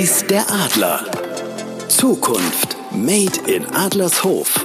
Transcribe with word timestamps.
Weiß 0.00 0.24
der 0.30 0.50
Adler. 0.50 1.04
Zukunft 1.88 2.74
Made 2.90 3.38
in 3.46 3.66
Adlershof. 3.66 4.64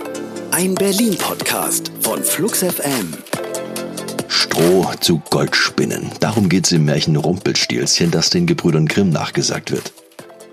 Ein 0.52 0.76
Berlin-Podcast 0.76 1.92
von 2.00 2.24
Flux 2.24 2.60
FM. 2.60 3.14
Stroh 4.30 4.90
zu 5.02 5.22
Gold 5.30 5.54
spinnen. 5.54 6.10
Darum 6.22 6.48
geht's 6.48 6.72
im 6.72 6.86
Märchen 6.86 7.18
Rumpelstilzchen, 7.18 8.12
das 8.12 8.30
den 8.30 8.46
Gebrüdern 8.46 8.86
Grimm 8.86 9.10
nachgesagt 9.10 9.74
wird. 9.74 9.92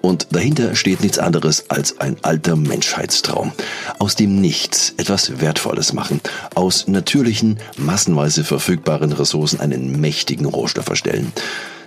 Und 0.01 0.27
dahinter 0.35 0.75
steht 0.75 1.01
nichts 1.01 1.21
anderes 1.21 1.71
als 1.71 2.01
ein 2.01 2.17
alter 2.23 2.57
Menschheitstraum. 2.57 3.53
Aus 4.01 4.17
dem 4.17 4.41
Nichts 4.41 4.95
etwas 4.97 5.41
Wertvolles 5.41 5.93
machen. 5.93 6.21
Aus 6.57 6.89
natürlichen, 6.89 7.61
massenweise 7.77 8.43
verfügbaren 8.43 9.13
Ressourcen 9.13 9.61
einen 9.61 10.01
mächtigen 10.01 10.47
Rohstoff 10.47 10.89
erstellen. 10.89 11.33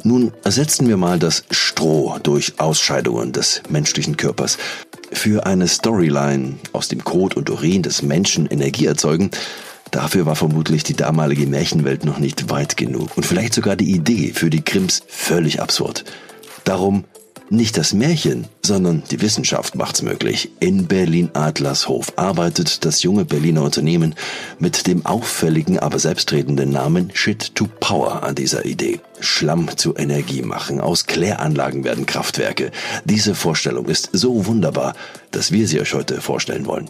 Nun 0.05 0.31
ersetzen 0.43 0.87
wir 0.87 0.97
mal 0.97 1.17
das 1.17 1.45
Stroh 1.49 2.19
durch 2.21 2.59
Ausscheidungen 2.59 3.31
des 3.31 3.63
menschlichen 3.69 4.17
Körpers. 4.17 4.59
Für 5.11 5.47
eine 5.47 5.67
Storyline 5.67 6.59
aus 6.73 6.89
dem 6.89 7.03
Kot 7.03 7.35
und 7.35 7.49
Urin 7.49 7.81
des 7.81 8.03
Menschen 8.03 8.45
Energie 8.45 8.85
erzeugen, 8.85 9.31
Dafür 9.91 10.25
war 10.25 10.35
vermutlich 10.35 10.83
die 10.83 10.95
damalige 10.95 11.47
Märchenwelt 11.47 12.03
noch 12.03 12.17
nicht 12.19 12.49
weit 12.49 12.75
genug 12.75 13.15
und 13.15 13.25
vielleicht 13.25 13.53
sogar 13.53 13.77
die 13.77 13.91
Idee 13.91 14.33
für 14.33 14.49
die 14.49 14.61
Krims 14.61 15.03
völlig 15.07 15.61
absurd. 15.61 16.03
Darum 16.65 17.05
nicht 17.49 17.77
das 17.77 17.93
Märchen, 17.93 18.47
sondern 18.63 19.03
die 19.11 19.21
Wissenschaft 19.21 19.75
macht's 19.75 20.01
möglich. 20.01 20.51
In 20.59 20.87
Berlin-Adlershof 20.87 22.13
arbeitet 22.15 22.85
das 22.85 23.03
junge 23.03 23.25
Berliner 23.25 23.63
Unternehmen 23.63 24.15
mit 24.59 24.87
dem 24.87 25.05
auffälligen, 25.05 25.79
aber 25.79 25.99
selbstredenden 25.99 26.71
Namen 26.71 27.11
Shit 27.13 27.55
to 27.55 27.67
Power 27.79 28.23
an 28.23 28.35
dieser 28.35 28.65
Idee. 28.65 28.99
Schlamm 29.19 29.69
zu 29.77 29.95
Energie 29.95 30.41
machen. 30.41 30.81
Aus 30.81 31.05
Kläranlagen 31.05 31.83
werden 31.83 32.05
Kraftwerke. 32.05 32.71
Diese 33.05 33.35
Vorstellung 33.35 33.85
ist 33.85 34.09
so 34.11 34.45
wunderbar, 34.45 34.95
dass 35.31 35.51
wir 35.51 35.67
sie 35.67 35.79
euch 35.79 35.93
heute 35.93 36.21
vorstellen 36.21 36.65
wollen. 36.65 36.89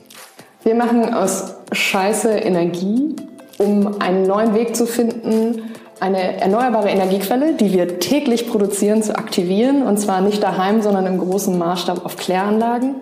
Wir 0.64 0.76
machen 0.76 1.14
aus 1.14 1.54
Scheiße 1.72 2.30
Energie, 2.30 3.16
um 3.58 4.02
einen 4.02 4.24
neuen 4.24 4.54
Weg 4.56 4.76
zu 4.76 4.88
finden, 4.88 5.62
eine 6.00 6.42
erneuerbare 6.42 6.90
Energiequelle, 6.90 7.54
die 7.54 7.72
wir 7.74 8.00
täglich 8.00 8.50
produzieren, 8.50 9.04
zu 9.04 9.18
aktivieren. 9.18 9.84
Und 9.84 9.98
zwar 9.98 10.22
nicht 10.22 10.42
daheim, 10.44 10.82
sondern 10.82 11.06
im 11.06 11.18
großen 11.18 11.58
Maßstab 11.58 12.06
auf 12.06 12.18
Kläranlagen. 12.18 12.96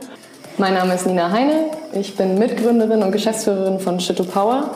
Mein 0.58 0.74
Name 0.74 0.94
ist 0.94 1.08
Nina 1.08 1.32
Heine. 1.32 1.72
Ich 1.94 2.16
bin 2.16 2.38
Mitgründerin 2.38 3.02
und 3.02 3.12
Geschäftsführerin 3.12 3.80
von 3.80 4.00
Shitto 4.00 4.24
Power. 4.24 4.72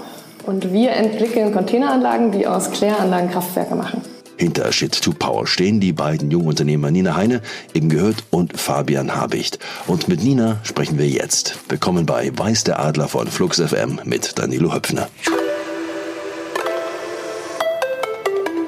Und 0.45 0.71
wir 0.71 0.91
entwickeln 0.91 1.53
Containeranlagen, 1.53 2.31
die 2.31 2.47
aus 2.47 2.71
Kläranlagen 2.71 3.29
Kraftwerke 3.29 3.75
machen. 3.75 4.01
Hinter 4.37 4.71
Shit 4.71 5.01
to 5.01 5.13
Power 5.17 5.47
stehen 5.47 5.79
die 5.79 5.93
beiden 5.93 6.29
jungen 6.29 6.47
Unternehmer 6.47 6.91
Nina 6.91 7.15
Heine, 7.15 7.41
eben 7.73 7.89
gehört, 7.89 8.23
und 8.29 8.57
Fabian 8.59 9.15
Habicht. 9.15 9.57
Und 9.87 10.07
mit 10.07 10.23
Nina 10.23 10.57
sprechen 10.61 10.99
wir 10.99 11.07
jetzt. 11.07 11.57
Willkommen 11.69 12.05
bei 12.05 12.31
Weiß 12.37 12.63
der 12.63 12.79
Adler 12.79 13.07
von 13.07 13.27
Flux 13.27 13.59
FM 13.59 13.99
mit 14.05 14.37
Danilo 14.37 14.73
Höpfner. 14.73 15.07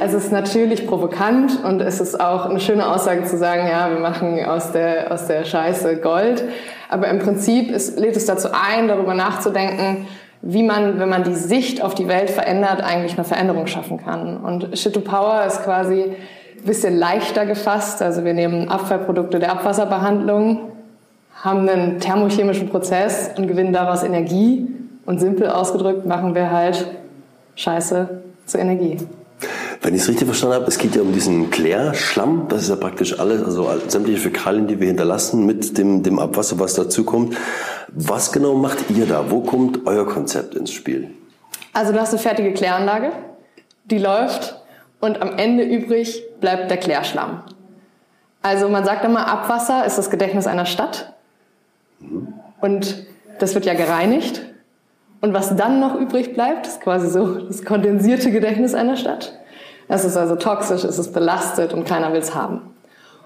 Es 0.01 0.13
ist 0.13 0.31
natürlich 0.31 0.87
provokant 0.87 1.61
und 1.65 1.81
es 1.81 1.99
ist 1.99 2.21
auch 2.21 2.45
eine 2.45 2.61
schöne 2.61 2.89
Aussage 2.89 3.25
zu 3.25 3.37
sagen, 3.37 3.67
ja, 3.67 3.89
wir 3.89 3.99
machen 3.99 4.45
aus 4.45 4.71
der, 4.71 5.11
aus 5.11 5.27
der 5.27 5.43
Scheiße 5.43 5.97
Gold. 5.97 6.41
Aber 6.87 7.09
im 7.09 7.19
Prinzip 7.19 7.69
ist, 7.69 7.99
lädt 7.99 8.15
es 8.15 8.25
dazu 8.25 8.47
ein, 8.53 8.87
darüber 8.87 9.13
nachzudenken, 9.13 10.07
wie 10.41 10.63
man, 10.63 10.99
wenn 10.99 11.09
man 11.09 11.25
die 11.25 11.35
Sicht 11.35 11.83
auf 11.83 11.95
die 11.95 12.07
Welt 12.07 12.29
verändert, 12.29 12.81
eigentlich 12.81 13.15
eine 13.15 13.25
Veränderung 13.25 13.67
schaffen 13.67 13.97
kann. 13.97 14.37
Und 14.37 14.77
Shit 14.77 14.93
to 14.93 15.01
Power 15.01 15.43
ist 15.45 15.65
quasi 15.65 16.03
ein 16.03 16.65
bisschen 16.65 16.97
leichter 16.97 17.45
gefasst. 17.45 18.01
Also 18.01 18.23
wir 18.23 18.33
nehmen 18.33 18.69
Abfallprodukte 18.69 19.39
der 19.39 19.51
Abwasserbehandlung, 19.51 20.71
haben 21.43 21.67
einen 21.67 21.99
thermochemischen 21.99 22.69
Prozess 22.69 23.31
und 23.37 23.49
gewinnen 23.49 23.73
daraus 23.73 24.03
Energie. 24.03 24.65
Und 25.05 25.19
simpel 25.19 25.49
ausgedrückt 25.49 26.05
machen 26.05 26.35
wir 26.35 26.51
halt 26.51 26.87
Scheiße 27.55 28.21
zu 28.45 28.57
Energie. 28.57 28.97
Wenn 29.81 29.95
ich 29.95 30.01
es 30.01 30.09
richtig 30.09 30.25
verstanden 30.25 30.55
habe, 30.55 30.65
es 30.65 30.77
geht 30.77 30.95
ja 30.95 31.01
um 31.01 31.13
diesen 31.13 31.49
Klärschlamm. 31.51 32.47
Das 32.49 32.63
ist 32.63 32.69
ja 32.69 32.75
praktisch 32.75 33.17
alles, 33.17 33.43
also 33.43 33.69
sämtliche 33.87 34.19
Fäkalien, 34.19 34.67
die 34.67 34.79
wir 34.79 34.87
hinterlassen 34.87 35.45
mit 35.45 35.77
dem, 35.77 36.03
dem 36.03 36.19
Abwasser, 36.19 36.59
was 36.59 36.73
dazukommt. 36.73 37.37
Was 37.87 38.31
genau 38.31 38.55
macht 38.55 38.89
ihr 38.89 39.05
da? 39.05 39.31
Wo 39.31 39.39
kommt 39.39 39.87
euer 39.87 40.05
Konzept 40.05 40.55
ins 40.55 40.71
Spiel? 40.71 41.11
Also 41.71 41.93
du 41.93 41.99
hast 41.99 42.09
eine 42.09 42.19
fertige 42.19 42.53
Kläranlage, 42.53 43.11
die 43.85 43.99
läuft 43.99 44.61
und 44.99 45.21
am 45.21 45.37
Ende 45.37 45.63
übrig 45.63 46.23
bleibt 46.41 46.69
der 46.69 46.77
Klärschlamm. 46.77 47.43
Also 48.41 48.67
man 48.69 48.83
sagt 48.83 49.05
immer, 49.05 49.27
Abwasser 49.27 49.85
ist 49.85 49.97
das 49.97 50.09
Gedächtnis 50.09 50.45
einer 50.45 50.65
Stadt. 50.65 51.13
Mhm. 51.99 52.33
Und 52.59 53.05
das 53.39 53.55
wird 53.55 53.65
ja 53.65 53.73
gereinigt. 53.73 54.41
Und 55.21 55.33
was 55.33 55.55
dann 55.55 55.79
noch 55.79 55.95
übrig 55.95 56.33
bleibt, 56.33 56.67
ist 56.67 56.81
quasi 56.81 57.09
so 57.09 57.39
das 57.39 57.63
kondensierte 57.63 58.31
Gedächtnis 58.31 58.73
einer 58.73 58.95
Stadt. 58.95 59.39
Es 59.89 60.05
ist 60.05 60.15
also 60.15 60.35
toxisch, 60.35 60.83
es 60.83 60.99
ist 60.99 61.13
belastet 61.13 61.73
und 61.73 61.85
keiner 61.85 62.13
will 62.13 62.19
es 62.19 62.35
haben. 62.35 62.61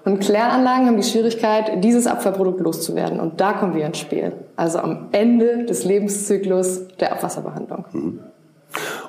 Und 0.04 0.20
Kläranlagen 0.20 0.86
haben 0.86 0.96
die 0.96 1.02
Schwierigkeit, 1.02 1.84
dieses 1.84 2.06
Abfallprodukt 2.06 2.60
loszuwerden. 2.60 3.20
Und 3.20 3.40
da 3.40 3.52
kommen 3.52 3.74
wir 3.74 3.86
ins 3.86 3.98
Spiel. 3.98 4.32
Also 4.56 4.78
am 4.78 5.08
Ende 5.12 5.64
des 5.64 5.84
Lebenszyklus 5.84 6.88
der 7.00 7.12
Abwasserbehandlung. 7.12 7.84
Mhm. 7.92 8.20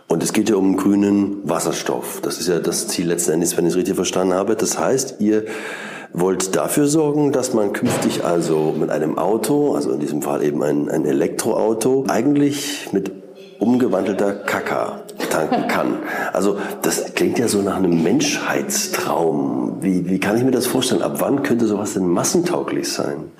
Und 0.07 0.21
es 0.21 0.33
geht 0.33 0.49
ja 0.49 0.57
um 0.57 0.77
grünen 0.77 1.49
Wasserstoff. 1.49 2.21
Das 2.21 2.39
ist 2.39 2.47
ja 2.47 2.59
das 2.59 2.87
Ziel 2.87 3.07
letzten 3.07 3.31
Endes, 3.31 3.57
wenn 3.57 3.65
ich 3.65 3.71
es 3.71 3.77
richtig 3.77 3.95
verstanden 3.95 4.33
habe. 4.33 4.55
Das 4.55 4.77
heißt, 4.77 5.15
ihr 5.19 5.45
wollt 6.13 6.55
dafür 6.55 6.87
sorgen, 6.87 7.31
dass 7.31 7.53
man 7.53 7.73
künftig 7.73 8.23
also 8.23 8.73
mit 8.77 8.89
einem 8.89 9.17
Auto, 9.17 9.75
also 9.75 9.91
in 9.91 9.99
diesem 9.99 10.21
Fall 10.21 10.43
eben 10.43 10.61
ein, 10.61 10.89
ein 10.89 11.05
Elektroauto, 11.05 12.05
eigentlich 12.07 12.89
mit 12.93 13.11
umgewandelter 13.59 14.33
Kaka 14.33 15.04
tanken 15.35 15.67
kann. 15.67 15.99
Also 16.33 16.57
das 16.81 17.13
klingt 17.15 17.39
ja 17.39 17.47
so 17.47 17.61
nach 17.61 17.77
einem 17.77 18.03
Menschheitstraum. 18.03 19.77
Wie, 19.81 20.09
wie 20.09 20.19
kann 20.19 20.37
ich 20.37 20.43
mir 20.43 20.51
das 20.51 20.67
vorstellen? 20.67 21.01
Ab 21.01 21.15
wann 21.19 21.43
könnte 21.43 21.65
sowas 21.65 21.93
denn 21.93 22.07
massentauglich 22.07 22.91
sein? 22.91 23.31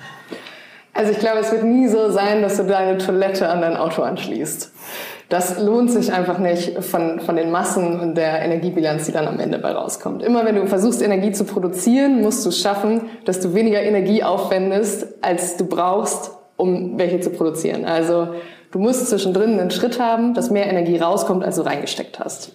Also 0.92 1.12
ich 1.12 1.18
glaube, 1.18 1.40
es 1.40 1.52
wird 1.52 1.64
nie 1.64 1.88
so 1.88 2.10
sein, 2.10 2.40
dass 2.40 2.56
du 2.56 2.62
deine 2.62 2.96
Toilette 2.96 3.48
an 3.48 3.60
dein 3.60 3.76
Auto 3.76 4.02
anschließt. 4.02 4.72
Das 5.28 5.60
lohnt 5.60 5.90
sich 5.90 6.12
einfach 6.12 6.38
nicht 6.38 6.82
von, 6.84 7.20
von 7.20 7.34
den 7.36 7.50
Massen 7.50 7.98
und 8.00 8.14
der 8.14 8.42
Energiebilanz, 8.42 9.06
die 9.06 9.12
dann 9.12 9.26
am 9.26 9.40
Ende 9.40 9.58
bei 9.58 9.72
rauskommt. 9.72 10.22
Immer 10.22 10.44
wenn 10.44 10.54
du 10.54 10.66
versuchst, 10.66 11.02
Energie 11.02 11.32
zu 11.32 11.44
produzieren, 11.44 12.22
musst 12.22 12.46
du 12.46 12.52
schaffen, 12.52 13.02
dass 13.24 13.40
du 13.40 13.52
weniger 13.52 13.82
Energie 13.82 14.22
aufwendest, 14.22 15.08
als 15.22 15.56
du 15.56 15.66
brauchst, 15.66 16.30
um 16.56 16.96
welche 16.96 17.20
zu 17.20 17.30
produzieren. 17.30 17.84
Also 17.84 18.28
Du 18.70 18.78
musst 18.78 19.08
zwischendrin 19.08 19.58
einen 19.58 19.70
Schritt 19.70 20.00
haben, 20.00 20.34
dass 20.34 20.50
mehr 20.50 20.66
Energie 20.66 20.98
rauskommt, 20.98 21.44
als 21.44 21.56
du 21.56 21.62
reingesteckt 21.62 22.18
hast. 22.18 22.52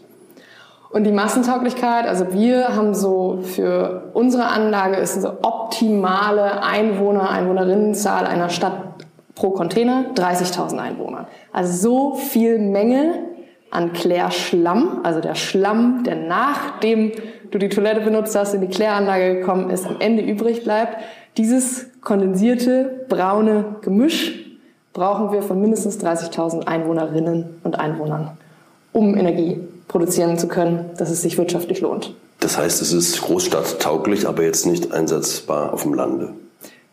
Und 0.92 1.06
die 1.06 1.12
Massentauglichkeit, 1.12 2.06
also 2.06 2.34
wir 2.34 2.76
haben 2.76 2.94
so 2.94 3.40
für 3.44 4.12
unsere 4.14 4.48
Anlage 4.48 4.98
ist 4.98 5.18
eine 5.18 5.44
optimale 5.44 6.64
Einwohner, 6.64 7.30
Einwohnerinnenzahl 7.30 8.28
einer 8.28 8.50
Stadt 8.50 8.74
pro 9.36 9.52
Container 9.52 10.06
30.000 10.16 10.78
Einwohner. 10.78 11.28
Also 11.54 11.72
so 11.72 12.16
viel 12.16 12.60
Menge 12.60 13.14
an 13.70 13.94
Klärschlamm, 13.94 15.00
also 15.04 15.22
der 15.22 15.36
Schlamm, 15.36 16.04
der 16.04 16.16
nachdem 16.16 17.14
du 17.52 17.58
die 17.58 17.70
Toilette 17.70 18.02
benutzt 18.02 18.36
hast, 18.36 18.54
in 18.54 18.60
die 18.60 18.68
Kläranlage 18.68 19.36
gekommen 19.36 19.70
ist, 19.70 19.88
am 19.88 19.96
Ende 20.00 20.24
übrig 20.24 20.64
bleibt. 20.66 20.98
Dieses 21.38 21.90
kondensierte 22.02 23.06
braune 23.08 23.78
Gemisch 23.82 24.51
brauchen 24.94 25.32
wir 25.32 25.42
von 25.42 25.60
mindestens 25.62 26.00
30.000 26.00 26.68
Einwohnerinnen 26.68 27.62
und 27.64 27.80
Einwohnern, 27.80 28.38
um 28.92 29.16
Energie 29.16 29.60
produzieren 29.88 30.38
zu 30.38 30.48
können, 30.48 30.90
dass 30.98 31.10
es 31.10 31.22
sich 31.22 31.38
wirtschaftlich 31.38 31.82
lohnt. 31.82 32.14
Das 32.40 32.58
heißt, 32.58 32.82
es 32.82 32.92
ist 32.92 33.22
großstadttauglich, 33.22 34.28
aber 34.28 34.44
jetzt 34.44 34.66
nicht 34.66 34.92
einsetzbar 34.92 35.74
auf 35.74 35.84
dem 35.84 35.94
Lande. 35.94 36.34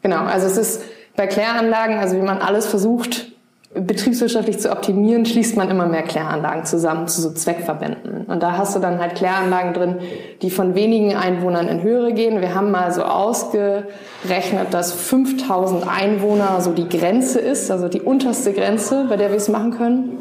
Genau, 0.03 0.25
also 0.25 0.47
es 0.47 0.57
ist 0.57 0.83
bei 1.17 1.27
Kläranlagen, 1.27 1.99
also 1.99 2.17
wie 2.17 2.23
man 2.23 2.39
alles 2.39 2.67
versucht, 2.67 3.33
betriebswirtschaftlich 3.81 4.59
zu 4.59 4.71
optimieren, 4.71 5.27
schließt 5.27 5.57
man 5.57 5.71
immer 5.71 5.87
mehr 5.87 6.03
Kläranlagen 6.03 6.65
zusammen 6.65 7.09
zu 7.09 7.21
so 7.21 7.31
Zweckverbänden. 7.31 8.25
Und 8.27 8.43
da 8.43 8.57
hast 8.57 8.77
du 8.77 8.81
dann 8.81 8.99
halt 8.99 9.15
Kläranlagen 9.15 9.75
drin, 9.75 9.97
die 10.43 10.51
von 10.51 10.75
wenigen 10.75 11.15
Einwohnern 11.15 11.69
in 11.69 11.83
höhere 11.83 12.13
gehen. 12.13 12.41
Wir 12.41 12.55
haben 12.55 12.71
mal 12.71 12.93
so 12.93 13.03
ausgerechnet, 13.03 14.73
dass 14.73 14.93
5000 14.93 15.87
Einwohner 15.89 16.61
so 16.61 16.73
die 16.73 16.89
Grenze 16.89 17.41
ist, 17.41 17.71
also 17.71 17.89
die 17.89 18.01
unterste 18.01 18.53
Grenze, 18.53 19.07
bei 19.09 19.17
der 19.17 19.31
wir 19.31 19.37
es 19.37 19.49
machen 19.49 19.73
können. 19.73 20.19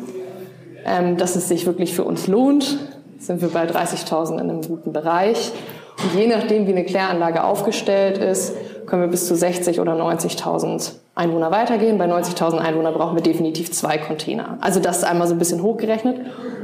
Ähm, 0.86 1.18
dass 1.18 1.36
es 1.36 1.50
sich 1.50 1.66
wirklich 1.66 1.94
für 1.94 2.06
uns 2.06 2.28
lohnt, 2.28 2.78
sind 3.20 3.42
wir 3.42 3.50
bei 3.50 3.66
30.000 3.66 4.34
in 4.36 4.40
einem 4.40 4.62
guten 4.62 4.94
Bereich. 4.94 5.52
Und 6.02 6.20
je 6.20 6.28
nachdem, 6.28 6.68
wie 6.68 6.72
eine 6.72 6.86
Kläranlage 6.86 7.44
aufgestellt 7.44 8.18
ist, 8.20 8.54
können 8.88 9.02
wir 9.04 9.10
bis 9.10 9.28
zu 9.28 9.36
60 9.36 9.80
oder 9.80 9.94
90.000 9.94 10.94
Einwohner 11.14 11.52
weitergehen. 11.52 11.98
Bei 11.98 12.06
90.000 12.06 12.58
Einwohnern 12.58 12.94
brauchen 12.94 13.16
wir 13.16 13.22
definitiv 13.22 13.72
zwei 13.72 13.98
Container. 13.98 14.58
Also 14.62 14.80
das 14.80 15.00
ist 15.00 15.04
einmal 15.04 15.28
so 15.28 15.36
ein 15.36 15.40
bisschen 15.40 15.62
hochgerechnet. 15.62 16.20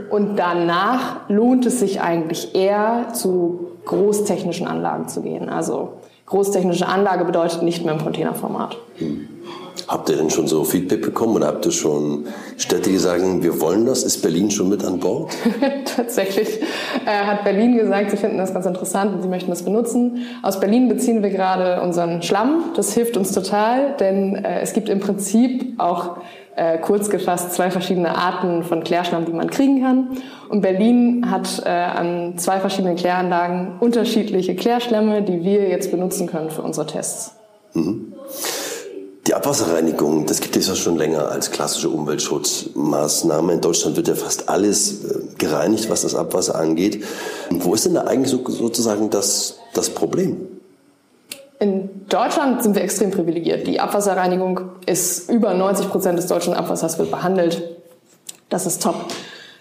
Und 0.10 0.38
danach 0.38 1.28
lohnt 1.28 1.66
es 1.66 1.80
sich 1.80 2.02
eigentlich 2.02 2.56
eher 2.56 3.10
zu 3.14 3.72
großtechnischen 3.86 4.68
Anlagen 4.68 5.08
zu 5.08 5.22
gehen. 5.22 5.50
Also 5.50 5.94
großtechnische 6.26 6.88
Anlage 6.88 7.26
bedeutet 7.26 7.62
nicht 7.62 7.84
mehr 7.84 7.94
im 7.94 8.02
Containerformat. 8.02 8.78
Habt 9.88 10.10
ihr 10.10 10.18
denn 10.18 10.30
schon 10.30 10.48
so 10.48 10.64
Feedback 10.64 11.02
bekommen 11.02 11.36
oder 11.36 11.48
habt 11.48 11.66
ihr 11.66 11.72
schon 11.72 12.26
Städte, 12.58 12.90
die 12.90 12.98
sagen, 12.98 13.44
wir 13.44 13.60
wollen 13.60 13.86
das? 13.86 14.04
Ist 14.04 14.22
Berlin 14.22 14.50
schon 14.50 14.70
mit 14.70 14.84
an 14.84 15.00
Bord? 15.00 15.32
Tatsächlich 15.96 16.62
äh, 17.06 17.26
hat 17.26 17.44
Berlin 17.44 17.78
gesagt, 17.78 18.12
sie 18.12 18.18
finden 18.18 18.38
das 18.38 18.54
ganz 18.54 18.66
interessant 18.66 19.14
und 19.14 19.22
sie 19.22 19.28
möchten 19.28 19.50
das 19.50 19.64
benutzen. 19.64 20.26
Aus 20.42 20.60
Berlin 20.60 20.88
beziehen 20.88 21.22
wir 21.22 21.30
gerade 21.30 21.82
unseren 21.82 22.22
Schlamm. 22.22 22.72
Das 22.76 22.94
hilft 22.94 23.18
uns 23.18 23.32
total, 23.32 23.96
denn 24.00 24.36
äh, 24.36 24.62
es 24.62 24.74
gibt 24.74 24.90
im 24.90 25.00
Prinzip 25.00 25.80
auch 25.80 26.18
äh, 26.56 26.78
kurz 26.78 27.10
gefasst 27.10 27.54
zwei 27.54 27.72
verschiedene 27.72 28.16
Arten 28.16 28.64
von 28.64 28.84
Klärschlamm, 28.84 29.26
die 29.26 29.34
man 29.34 29.50
kriegen 29.50 29.82
kann. 29.82 30.10
Und 30.50 30.62
Berlin 30.62 31.30
hat 31.30 31.64
äh, 31.66 31.70
an 31.70 32.38
zwei 32.38 32.60
verschiedenen 32.60 32.96
Kläranlagen 32.96 33.80
unterschiedliche 33.80 34.56
Klärschlämme, 34.56 35.24
die 35.24 35.44
wir 35.44 35.68
jetzt 35.68 35.92
benutzen 35.92 36.28
können 36.28 36.52
für 36.52 36.62
unsere 36.62 36.86
Tests. 36.86 37.36
Mhm. 37.74 38.14
Die 39.34 39.38
Abwasserreinigung, 39.38 40.28
das 40.28 40.42
gibt 40.42 40.56
es 40.58 40.68
ja 40.68 40.76
schon 40.76 40.96
länger 40.96 41.32
als 41.32 41.50
klassische 41.50 41.90
Umweltschutzmaßnahme. 41.90 43.54
In 43.54 43.62
Deutschland 43.62 43.98
wird 43.98 44.08
ja 44.08 44.14
fast 44.14 44.48
alles 44.48 45.06
äh, 45.06 45.22
gereinigt, 45.40 45.90
was 45.90 46.04
das 46.04 46.14
Abwasser 46.14 46.54
angeht. 46.54 47.04
Und 47.50 47.66
wo 47.66 47.74
ist 47.74 47.88
denn 47.88 47.96
da 47.96 48.02
eigentlich 48.02 48.30
so, 48.30 48.48
sozusagen 48.48 49.10
das, 49.10 49.58
das 49.74 49.90
Problem? 49.90 50.38
In 51.58 52.06
Deutschland 52.10 52.62
sind 52.62 52.76
wir 52.76 52.84
extrem 52.84 53.10
privilegiert. 53.10 53.66
Die 53.66 53.80
Abwasserreinigung 53.80 54.70
ist 54.86 55.32
über 55.32 55.56
90 55.56 55.90
Prozent 55.90 56.20
des 56.20 56.28
deutschen 56.28 56.54
Abwassers 56.54 57.00
wird 57.00 57.10
behandelt. 57.10 57.64
Das 58.50 58.68
ist 58.68 58.84
top. 58.84 59.08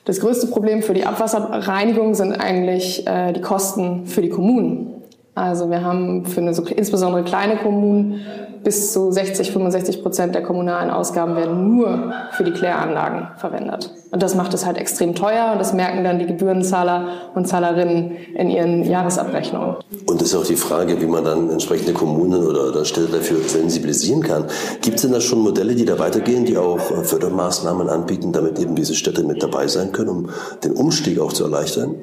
Das 0.05 0.21
größte 0.21 0.49
Problem 0.49 0.83
für 0.83 0.93
die 0.93 1.07
Abwasserreinigung 1.07 2.15
sind 2.15 2.35
eigentlich 2.35 3.07
äh, 3.07 3.33
die 3.33 3.41
Kosten 3.41 4.07
für 4.07 4.21
die 4.21 4.29
Kommunen. 4.29 4.92
Also 5.35 5.71
wir 5.71 5.83
haben 5.83 6.27
für 6.27 6.41
eine, 6.41 6.53
so, 6.53 6.63
insbesondere 6.65 7.25
kleine 7.25 7.57
Kommunen 7.57 8.21
bis 8.63 8.93
zu 8.93 9.11
60, 9.11 9.51
65 9.51 10.03
Prozent 10.03 10.35
der 10.35 10.43
kommunalen 10.43 10.91
Ausgaben 10.91 11.37
werden 11.37 11.77
nur 11.77 12.13
für 12.33 12.45
die 12.45 12.53
Kläranlagen 12.53 13.29
verwendet. 13.39 13.91
Und 14.11 14.23
das 14.23 14.35
macht 14.35 14.55
es 14.55 14.67
halt 14.67 14.77
extrem 14.77 15.15
teuer 15.15 15.51
und 15.53 15.59
das 15.59 15.73
merken 15.73 16.05
dann 16.05 16.19
die 16.19 16.27
Gebührenzahler 16.27 17.09
und 17.35 17.49
Zahlerinnen 17.49 18.13
in 18.37 18.51
ihren 18.51 18.85
Jahresabrechnungen. 18.85 19.77
Und 20.07 20.21
das 20.21 20.29
ist 20.29 20.35
auch 20.37 20.45
die 20.45 20.57
Frage, 20.57 21.01
wie 21.01 21.07
man 21.07 21.25
dann 21.25 21.51
entsprechende 21.51 21.93
Kommunen 21.93 22.45
oder, 22.45 22.69
oder 22.69 22.85
Städte 22.85 23.11
dafür 23.11 23.39
sensibilisieren 23.39 24.23
kann. 24.23 24.45
Gibt 24.83 24.97
es 24.97 25.03
denn 25.03 25.13
da 25.13 25.21
schon 25.21 25.41
Modelle, 25.41 25.75
die 25.75 25.85
da 25.85 25.99
weitergehen, 25.99 26.45
die 26.45 26.57
auch 26.57 26.79
Fördermaßnahmen 26.79 27.89
anbieten, 27.89 28.33
damit 28.33 28.59
eben 28.59 28.77
diese 28.77 28.95
Städte 28.95 29.25
mit 29.25 29.43
dabei 29.43 29.67
sein 29.67 29.93
können, 29.93 30.11
um 30.11 30.31
den 30.63 30.73
Umstieg 30.73 31.19
auch 31.19 31.33
zu 31.33 31.45
erleichtern? 31.45 31.95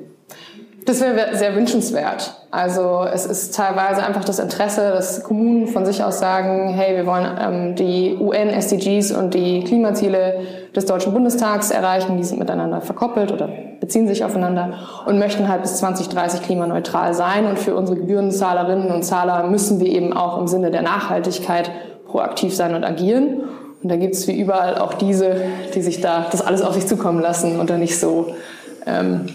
Das 0.85 1.01
wäre 1.01 1.35
sehr 1.35 1.55
wünschenswert. 1.55 2.33
Also 2.51 3.05
es 3.11 3.25
ist 3.25 3.53
teilweise 3.55 4.03
einfach 4.03 4.25
das 4.25 4.39
Interesse, 4.39 4.89
dass 4.89 5.23
Kommunen 5.23 5.67
von 5.67 5.85
sich 5.85 6.03
aus 6.03 6.19
sagen, 6.19 6.69
hey, 6.69 6.95
wir 6.95 7.05
wollen 7.05 7.27
ähm, 7.39 7.75
die 7.75 8.17
UN-SDGs 8.19 9.11
und 9.11 9.35
die 9.35 9.63
Klimaziele 9.63 10.41
des 10.75 10.85
Deutschen 10.85 11.13
Bundestags 11.13 11.69
erreichen, 11.69 12.17
die 12.17 12.23
sind 12.23 12.39
miteinander 12.39 12.81
verkoppelt 12.81 13.31
oder 13.31 13.49
beziehen 13.79 14.07
sich 14.07 14.23
aufeinander 14.23 14.73
und 15.05 15.19
möchten 15.19 15.47
halt 15.47 15.61
bis 15.61 15.77
2030 15.77 16.41
klimaneutral 16.41 17.13
sein. 17.13 17.45
Und 17.45 17.59
für 17.59 17.75
unsere 17.75 17.99
Gebührenzahlerinnen 17.99 18.89
und 18.89 19.03
Zahler 19.03 19.47
müssen 19.47 19.79
wir 19.79 19.87
eben 19.87 20.13
auch 20.13 20.39
im 20.39 20.47
Sinne 20.47 20.71
der 20.71 20.81
Nachhaltigkeit 20.81 21.69
proaktiv 22.07 22.55
sein 22.55 22.73
und 22.73 22.83
agieren. 22.83 23.41
Und 23.83 23.89
da 23.89 23.95
gibt 23.95 24.15
es 24.15 24.27
wie 24.27 24.39
überall 24.39 24.79
auch 24.79 24.95
diese, 24.95 25.35
die 25.75 25.81
sich 25.81 26.01
da 26.01 26.25
das 26.31 26.41
alles 26.41 26.63
auf 26.63 26.73
sich 26.73 26.87
zukommen 26.87 27.21
lassen 27.21 27.59
und 27.59 27.69
da 27.69 27.77
nicht 27.77 27.99
so 27.99 28.33
ähm, 28.85 29.27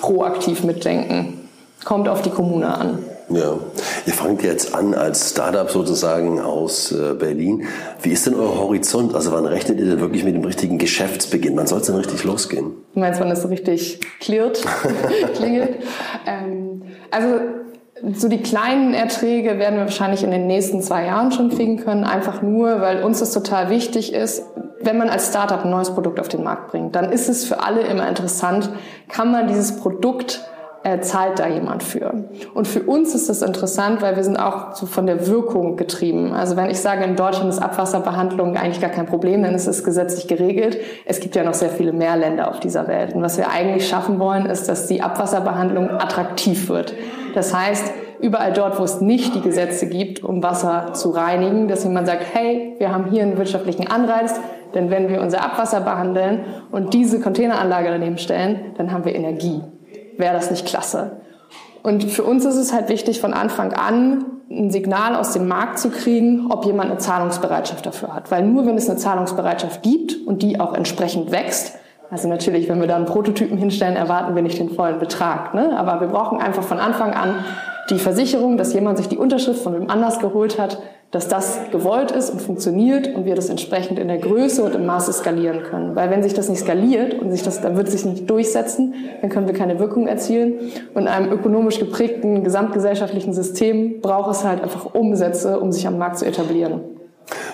proaktiv 0.00 0.64
mitdenken. 0.64 1.48
Kommt 1.84 2.08
auf 2.08 2.22
die 2.22 2.30
Kommune 2.30 2.74
an. 2.74 2.98
Ja, 3.30 3.54
ihr 4.06 4.12
fangt 4.12 4.42
jetzt 4.42 4.74
an 4.74 4.92
als 4.92 5.30
Startup 5.30 5.70
sozusagen 5.70 6.40
aus 6.40 6.90
äh, 6.90 7.14
Berlin. 7.14 7.64
Wie 8.02 8.10
ist 8.10 8.26
denn 8.26 8.34
euer 8.34 8.58
Horizont? 8.58 9.14
Also 9.14 9.30
wann 9.30 9.46
rechnet 9.46 9.78
ihr 9.78 9.86
denn 9.86 10.00
wirklich 10.00 10.24
mit 10.24 10.34
dem 10.34 10.44
richtigen 10.44 10.78
Geschäftsbeginn? 10.78 11.56
Wann 11.56 11.68
soll 11.68 11.80
es 11.80 11.86
denn 11.86 11.94
richtig 11.94 12.24
losgehen? 12.24 12.72
Du 12.92 13.00
meinst, 13.00 13.20
wann 13.20 13.30
es 13.30 13.48
richtig 13.48 14.00
klirrt, 14.18 14.62
klingelt? 15.36 15.76
Ähm, 16.26 16.82
also 17.12 17.40
so 18.14 18.28
die 18.28 18.40
kleinen 18.42 18.94
Erträge 18.94 19.58
werden 19.58 19.76
wir 19.76 19.84
wahrscheinlich 19.84 20.24
in 20.24 20.30
den 20.30 20.46
nächsten 20.46 20.80
zwei 20.80 21.06
Jahren 21.06 21.32
schon 21.32 21.50
kriegen 21.50 21.76
können, 21.76 22.04
einfach 22.04 22.42
nur, 22.42 22.80
weil 22.80 23.02
uns 23.02 23.20
das 23.20 23.32
total 23.32 23.70
wichtig 23.70 24.12
ist. 24.12 24.44
Wenn 24.80 24.96
man 24.96 25.10
als 25.10 25.28
Startup 25.28 25.64
ein 25.64 25.70
neues 25.70 25.90
Produkt 25.90 26.18
auf 26.18 26.28
den 26.28 26.42
Markt 26.42 26.70
bringt, 26.70 26.96
dann 26.96 27.12
ist 27.12 27.28
es 27.28 27.44
für 27.44 27.62
alle 27.62 27.82
immer 27.82 28.08
interessant, 28.08 28.70
kann 29.08 29.30
man 29.30 29.46
dieses 29.48 29.76
Produkt 29.76 30.40
äh, 30.82 31.00
zahlt 31.00 31.38
da 31.38 31.46
jemand 31.46 31.82
für. 31.82 32.24
Und 32.54 32.66
für 32.66 32.82
uns 32.82 33.14
ist 33.14 33.28
das 33.28 33.42
interessant, 33.42 34.00
weil 34.00 34.16
wir 34.16 34.24
sind 34.24 34.38
auch 34.38 34.74
so 34.74 34.86
von 34.86 35.06
der 35.06 35.26
Wirkung 35.26 35.76
getrieben. 35.76 36.32
Also 36.32 36.56
wenn 36.56 36.70
ich 36.70 36.80
sage, 36.80 37.04
in 37.04 37.16
Deutschland 37.16 37.50
ist 37.50 37.58
Abwasserbehandlung 37.58 38.56
eigentlich 38.56 38.80
gar 38.80 38.88
kein 38.88 39.04
Problem, 39.04 39.44
ist 39.44 39.66
es 39.66 39.84
gesetzlich 39.84 40.26
geregelt. 40.26 40.78
Es 41.04 41.20
gibt 41.20 41.36
ja 41.36 41.44
noch 41.44 41.52
sehr 41.52 41.68
viele 41.68 41.92
mehr 41.92 42.16
Länder 42.16 42.48
auf 42.48 42.60
dieser 42.60 42.88
Welt. 42.88 43.14
Und 43.14 43.20
was 43.20 43.36
wir 43.36 43.50
eigentlich 43.50 43.86
schaffen 43.86 44.18
wollen, 44.18 44.46
ist, 44.46 44.70
dass 44.70 44.86
die 44.86 45.02
Abwasserbehandlung 45.02 45.90
attraktiv 45.90 46.70
wird. 46.70 46.94
Das 47.34 47.54
heißt, 47.54 47.92
überall 48.20 48.52
dort, 48.52 48.78
wo 48.78 48.84
es 48.84 49.00
nicht 49.00 49.34
die 49.34 49.40
Gesetze 49.40 49.88
gibt, 49.88 50.22
um 50.22 50.42
Wasser 50.42 50.92
zu 50.92 51.10
reinigen, 51.10 51.68
dass 51.68 51.84
jemand 51.84 52.06
sagt, 52.06 52.24
hey, 52.32 52.74
wir 52.78 52.92
haben 52.92 53.10
hier 53.10 53.22
einen 53.22 53.38
wirtschaftlichen 53.38 53.88
Anreiz, 53.88 54.34
denn 54.74 54.90
wenn 54.90 55.08
wir 55.08 55.20
unser 55.20 55.42
Abwasser 55.42 55.80
behandeln 55.80 56.44
und 56.70 56.94
diese 56.94 57.20
Containeranlage 57.20 57.88
daneben 57.88 58.18
stellen, 58.18 58.72
dann 58.76 58.92
haben 58.92 59.04
wir 59.04 59.14
Energie. 59.14 59.60
Wäre 60.16 60.34
das 60.34 60.50
nicht 60.50 60.66
klasse? 60.66 61.20
Und 61.82 62.04
für 62.04 62.24
uns 62.24 62.44
ist 62.44 62.56
es 62.56 62.72
halt 62.72 62.88
wichtig, 62.88 63.20
von 63.20 63.32
Anfang 63.32 63.72
an 63.72 64.24
ein 64.50 64.70
Signal 64.70 65.14
aus 65.14 65.32
dem 65.32 65.48
Markt 65.48 65.78
zu 65.78 65.90
kriegen, 65.90 66.50
ob 66.50 66.66
jemand 66.66 66.90
eine 66.90 66.98
Zahlungsbereitschaft 66.98 67.86
dafür 67.86 68.14
hat. 68.14 68.30
Weil 68.30 68.42
nur 68.42 68.66
wenn 68.66 68.76
es 68.76 68.90
eine 68.90 68.98
Zahlungsbereitschaft 68.98 69.82
gibt 69.82 70.16
und 70.26 70.42
die 70.42 70.60
auch 70.60 70.74
entsprechend 70.74 71.30
wächst, 71.30 71.78
also 72.10 72.28
natürlich, 72.28 72.68
wenn 72.68 72.80
wir 72.80 72.88
da 72.88 72.96
einen 72.96 73.06
Prototypen 73.06 73.56
hinstellen, 73.56 73.96
erwarten 73.96 74.34
wir 74.34 74.42
nicht 74.42 74.58
den 74.58 74.70
vollen 74.70 74.98
Betrag. 74.98 75.54
Ne? 75.54 75.78
Aber 75.78 76.00
wir 76.00 76.08
brauchen 76.08 76.40
einfach 76.40 76.64
von 76.64 76.78
Anfang 76.78 77.12
an 77.12 77.44
die 77.88 77.98
Versicherung, 77.98 78.56
dass 78.56 78.72
jemand 78.72 78.98
sich 78.98 79.08
die 79.08 79.16
Unterschrift 79.16 79.62
von 79.62 79.74
wem 79.74 79.90
anders 79.90 80.18
geholt 80.18 80.58
hat, 80.58 80.80
dass 81.10 81.26
das 81.26 81.58
gewollt 81.72 82.12
ist 82.12 82.30
und 82.30 82.40
funktioniert 82.40 83.14
und 83.14 83.24
wir 83.24 83.34
das 83.34 83.48
entsprechend 83.48 83.98
in 83.98 84.06
der 84.06 84.18
Größe 84.18 84.62
und 84.62 84.76
im 84.76 84.86
Maße 84.86 85.12
skalieren 85.12 85.64
können. 85.64 85.96
Weil 85.96 86.08
wenn 86.10 86.22
sich 86.22 86.34
das 86.34 86.48
nicht 86.48 86.60
skaliert 86.60 87.14
und 87.14 87.32
sich 87.32 87.42
das, 87.42 87.60
dann 87.60 87.76
wird 87.76 87.88
sich 87.88 88.04
nicht 88.04 88.30
durchsetzen, 88.30 88.94
dann 89.20 89.30
können 89.30 89.48
wir 89.48 89.54
keine 89.54 89.80
Wirkung 89.80 90.06
erzielen. 90.06 90.54
Und 90.94 91.02
in 91.02 91.08
einem 91.08 91.32
ökonomisch 91.32 91.80
geprägten 91.80 92.44
gesamtgesellschaftlichen 92.44 93.32
System 93.32 94.00
braucht 94.00 94.30
es 94.30 94.44
halt 94.44 94.62
einfach 94.62 94.94
Umsätze, 94.94 95.58
um 95.58 95.72
sich 95.72 95.86
am 95.86 95.98
Markt 95.98 96.18
zu 96.18 96.26
etablieren. 96.26 96.80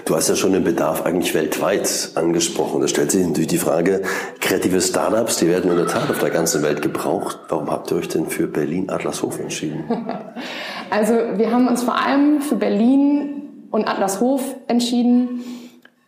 Du 0.07 0.15
hast 0.15 0.29
ja 0.29 0.37
schon 0.37 0.53
den 0.53 0.63
Bedarf 0.63 1.05
eigentlich 1.05 1.35
weltweit 1.35 2.13
angesprochen. 2.15 2.81
Da 2.81 2.87
stellt 2.87 3.11
sich 3.11 3.27
natürlich 3.27 3.49
die 3.49 3.59
Frage, 3.59 4.03
kreative 4.41 4.81
Startups, 4.81 5.39
die 5.39 5.49
werden 5.49 5.69
in 5.69 5.77
der 5.77 5.89
Tat 5.89 6.09
auf 6.09 6.21
der 6.21 6.31
ganzen 6.31 6.63
Welt 6.63 6.81
gebraucht. 6.81 7.41
Warum 7.49 7.69
habt 7.73 7.91
ihr 7.91 7.97
euch 7.97 8.07
denn 8.07 8.27
für 8.27 8.47
Berlin-Adlershof 8.47 9.39
entschieden? 9.41 9.85
Also 10.89 11.15
wir 11.15 11.51
haben 11.51 11.67
uns 11.67 11.83
vor 11.83 12.01
allem 12.01 12.41
für 12.41 12.55
Berlin 12.55 13.67
und 13.73 13.89
Adlershof 13.89 14.55
entschieden, 14.69 15.43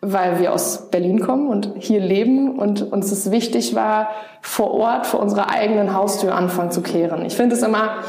weil 0.00 0.38
wir 0.38 0.52
aus 0.52 0.88
Berlin 0.92 1.18
kommen 1.18 1.48
und 1.48 1.72
hier 1.80 1.98
leben 1.98 2.56
und 2.56 2.92
uns 2.92 3.10
es 3.10 3.32
wichtig 3.32 3.74
war, 3.74 4.10
vor 4.40 4.70
Ort 4.70 5.08
vor 5.08 5.18
unserer 5.18 5.50
eigenen 5.50 5.94
Haustür 5.94 6.36
anfangen 6.36 6.70
zu 6.70 6.80
kehren. 6.80 7.24
Ich 7.24 7.34
finde 7.34 7.56
es 7.56 7.62
immer 7.62 8.04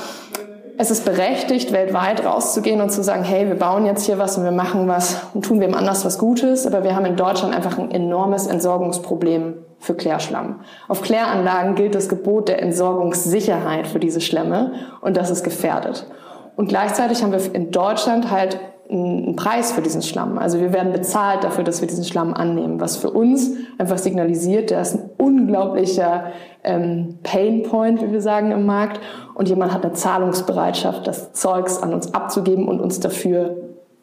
es 0.82 0.92
ist 0.92 1.04
berechtigt, 1.04 1.74
weltweit 1.74 2.24
rauszugehen 2.24 2.80
und 2.80 2.90
zu 2.90 3.04
sagen, 3.04 3.26
hey, 3.26 3.50
wir 3.50 3.56
bauen 3.56 3.86
jetzt 3.86 4.06
hier 4.06 4.18
was 4.18 4.38
und 4.38 4.46
wir 4.46 4.54
machen 4.54 4.88
was 4.88 5.24
und 5.34 5.44
tun 5.44 5.60
wem 5.60 5.76
anders 5.76 6.06
was 6.06 6.18
Gutes. 6.18 6.66
Aber 6.66 6.86
wir 6.86 6.96
haben 6.96 7.06
in 7.06 7.18
Deutschland 7.18 7.54
einfach 7.54 7.78
ein 7.78 7.92
enormes 7.92 8.48
Entsorgungsproblem 8.48 9.56
für 9.78 9.94
Klärschlamm. 9.94 10.62
Auf 10.88 11.02
Kläranlagen 11.02 11.76
gilt 11.76 11.96
das 11.96 12.08
Gebot 12.08 12.48
der 12.48 12.62
Entsorgungssicherheit 12.62 13.88
für 13.88 14.00
diese 14.00 14.22
Schlemme 14.22 14.72
und 15.02 15.18
das 15.18 15.30
ist 15.30 15.44
gefährdet. 15.44 16.08
Und 16.56 16.70
gleichzeitig 16.70 17.24
haben 17.24 17.34
wir 17.34 17.54
in 17.54 17.72
Deutschland 17.72 18.32
halt 18.32 18.58
einen 18.92 19.36
Preis 19.36 19.72
für 19.72 19.82
diesen 19.82 20.02
Schlamm. 20.02 20.38
Also 20.40 20.60
wir 20.60 20.74
werden 20.74 20.92
bezahlt 20.92 21.44
dafür, 21.44 21.64
dass 21.64 21.82
wir 21.82 21.88
diesen 21.88 22.04
Schlamm 22.04 22.34
annehmen, 22.34 22.82
was 22.82 22.98
für 22.98 23.12
uns 23.12 23.52
einfach 23.78 24.00
signalisiert, 24.00 24.72
der 24.72 24.82
ist 24.82 24.96
ein 24.96 25.10
unglaublicher 25.18 26.32
ähm, 26.64 27.20
Pain 27.22 27.64
Point, 27.64 28.02
wie 28.02 28.12
wir 28.12 28.22
sagen 28.22 28.52
im 28.52 28.66
Markt. 28.66 29.00
Und 29.36 29.48
jemand 29.48 29.74
hat 29.74 29.86
eine 29.86 29.94
Zahlungsbereitschaft, 29.94 31.06
das 31.06 31.34
Zeugs 31.34 31.82
an 31.82 31.94
uns 31.94 32.14
abzugeben 32.14 32.68
und 32.68 32.80
uns 32.80 33.00
dafür 33.00 33.58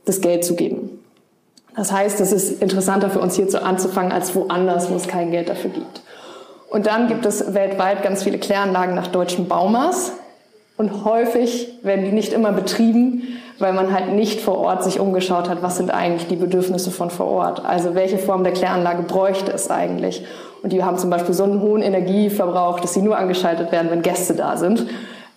das 0.05 0.21
Geld 0.21 0.45
zu 0.45 0.55
geben. 0.55 1.01
Das 1.75 1.93
heißt, 1.93 2.21
es 2.21 2.33
ist 2.33 2.63
interessanter 2.63 3.11
für 3.11 3.21
uns 3.21 3.35
hier 3.35 3.49
zu 3.49 3.63
anzufangen 3.63 4.13
als 4.13 4.35
woanders, 4.35 4.91
wo 4.91 4.95
es 4.95 5.09
kein 5.09 5.31
Geld 5.31 5.49
dafür 5.49 5.71
gibt. 5.71 6.03
Und 6.71 6.87
dann 6.87 7.09
gibt 7.09 7.27
es 7.27 7.55
weltweit 7.55 8.03
ganz 8.03 8.23
viele 8.23 8.39
Kläranlagen 8.39 8.95
nach 8.95 9.09
deutschem 9.09 9.47
Baumaß. 9.47 10.13
Und 10.77 11.05
häufig 11.05 11.69
werden 11.83 12.05
die 12.05 12.13
nicht 12.13 12.33
immer 12.33 12.53
betrieben, 12.53 13.23
weil 13.59 13.73
man 13.73 13.95
halt 13.95 14.13
nicht 14.13 14.41
vor 14.41 14.59
Ort 14.59 14.85
sich 14.85 15.01
umgeschaut 15.01 15.49
hat, 15.49 15.63
was 15.63 15.79
sind 15.79 15.91
eigentlich 15.91 16.29
die 16.29 16.37
Bedürfnisse 16.37 16.91
von 16.91 17.11
vor 17.11 17.27
Ort. 17.27 17.65
Also 17.65 17.95
welche 17.95 18.19
Form 18.19 18.45
der 18.45 18.53
Kläranlage 18.53 19.03
bräuchte 19.03 19.53
es 19.53 19.71
eigentlich. 19.71 20.25
Und 20.63 20.73
die 20.73 20.85
haben 20.85 20.99
zum 20.99 21.09
Beispiel 21.09 21.35
so 21.35 21.45
einen 21.45 21.63
hohen 21.63 21.83
Energieverbrauch, 21.83 22.81
dass 22.81 22.93
sie 22.93 23.03
nur 23.03 23.17
angeschaltet 23.17 23.73
werden, 23.73 23.91
wenn 23.91 24.03
Gäste 24.03 24.35
da 24.35 24.57
sind. 24.57 24.87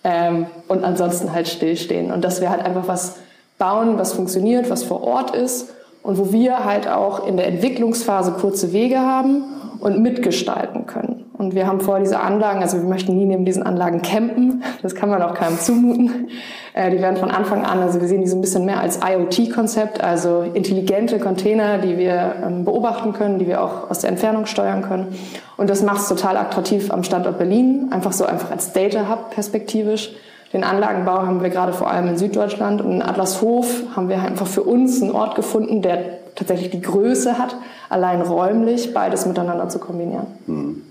Ähm, 0.04 0.46
und 0.68 0.84
ansonsten 0.84 1.32
halt 1.32 1.48
stillstehen. 1.48 2.12
Und 2.12 2.22
das 2.24 2.40
wäre 2.40 2.50
halt 2.50 2.64
einfach 2.64 2.86
was, 2.86 3.16
bauen, 3.60 3.98
was 3.98 4.14
funktioniert, 4.14 4.70
was 4.70 4.82
vor 4.82 5.04
Ort 5.04 5.36
ist 5.36 5.72
und 6.02 6.18
wo 6.18 6.32
wir 6.32 6.64
halt 6.64 6.88
auch 6.88 7.26
in 7.26 7.36
der 7.36 7.46
Entwicklungsphase 7.46 8.32
kurze 8.32 8.72
Wege 8.72 8.98
haben 8.98 9.44
und 9.80 10.00
mitgestalten 10.00 10.86
können. 10.86 11.09
Und 11.40 11.54
wir 11.54 11.66
haben 11.66 11.80
vor, 11.80 11.98
diese 12.00 12.20
Anlagen, 12.20 12.60
also 12.60 12.76
wir 12.76 12.84
möchten 12.84 13.16
nie 13.16 13.24
neben 13.24 13.46
diesen 13.46 13.62
Anlagen 13.62 14.02
campen, 14.02 14.62
das 14.82 14.94
kann 14.94 15.08
man 15.08 15.22
auch 15.22 15.32
keinem 15.32 15.58
zumuten. 15.58 16.28
Äh, 16.74 16.90
die 16.90 17.00
werden 17.00 17.16
von 17.16 17.30
Anfang 17.30 17.64
an, 17.64 17.80
also 17.80 17.98
wir 17.98 18.08
sehen 18.08 18.20
die 18.20 18.28
so 18.28 18.36
ein 18.36 18.42
bisschen 18.42 18.66
mehr 18.66 18.78
als 18.78 19.00
IoT-Konzept, 19.02 20.04
also 20.04 20.42
intelligente 20.42 21.18
Container, 21.18 21.78
die 21.78 21.96
wir 21.96 22.34
ähm, 22.46 22.66
beobachten 22.66 23.14
können, 23.14 23.38
die 23.38 23.46
wir 23.46 23.64
auch 23.64 23.88
aus 23.88 24.00
der 24.00 24.10
Entfernung 24.10 24.44
steuern 24.44 24.82
können. 24.82 25.18
Und 25.56 25.70
das 25.70 25.82
macht 25.82 26.02
es 26.02 26.08
total 26.08 26.36
attraktiv 26.36 26.90
am 26.90 27.04
Standort 27.04 27.38
Berlin, 27.38 27.88
einfach 27.90 28.12
so 28.12 28.26
einfach 28.26 28.50
als 28.50 28.74
Data 28.74 29.08
Hub 29.08 29.30
perspektivisch. 29.30 30.12
Den 30.52 30.62
Anlagenbau 30.62 31.22
haben 31.22 31.42
wir 31.42 31.48
gerade 31.48 31.72
vor 31.72 31.90
allem 31.90 32.06
in 32.08 32.18
Süddeutschland 32.18 32.82
und 32.82 32.92
in 32.92 33.02
Adlershof 33.02 33.66
haben 33.96 34.10
wir 34.10 34.20
einfach 34.20 34.46
für 34.46 34.62
uns 34.62 35.00
einen 35.00 35.12
Ort 35.12 35.36
gefunden, 35.36 35.80
der 35.80 36.34
tatsächlich 36.34 36.70
die 36.70 36.82
Größe 36.82 37.38
hat, 37.38 37.56
allein 37.88 38.20
räumlich 38.20 38.92
beides 38.92 39.24
miteinander 39.24 39.70
zu 39.70 39.78
kombinieren. 39.78 40.26
Hm. 40.44 40.82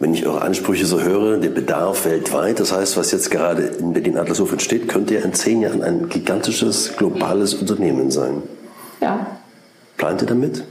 Wenn 0.00 0.14
ich 0.14 0.24
eure 0.24 0.42
Ansprüche 0.42 0.86
so 0.86 1.00
höre, 1.00 1.38
der 1.38 1.48
Bedarf 1.48 2.04
weltweit, 2.04 2.60
das 2.60 2.72
heißt, 2.72 2.96
was 2.96 3.10
jetzt 3.10 3.32
gerade 3.32 3.62
in 3.62 3.92
Berlin-Adlershof 3.92 4.52
entsteht, 4.52 4.86
könnte 4.86 5.14
ja 5.14 5.22
in 5.22 5.34
zehn 5.34 5.60
Jahren 5.60 5.82
ein 5.82 6.08
gigantisches, 6.08 6.96
globales 6.96 7.54
Unternehmen 7.54 8.12
sein. 8.12 8.42
Ja. 9.00 9.26
Plant 9.96 10.22
ihr 10.22 10.28
damit? 10.28 10.62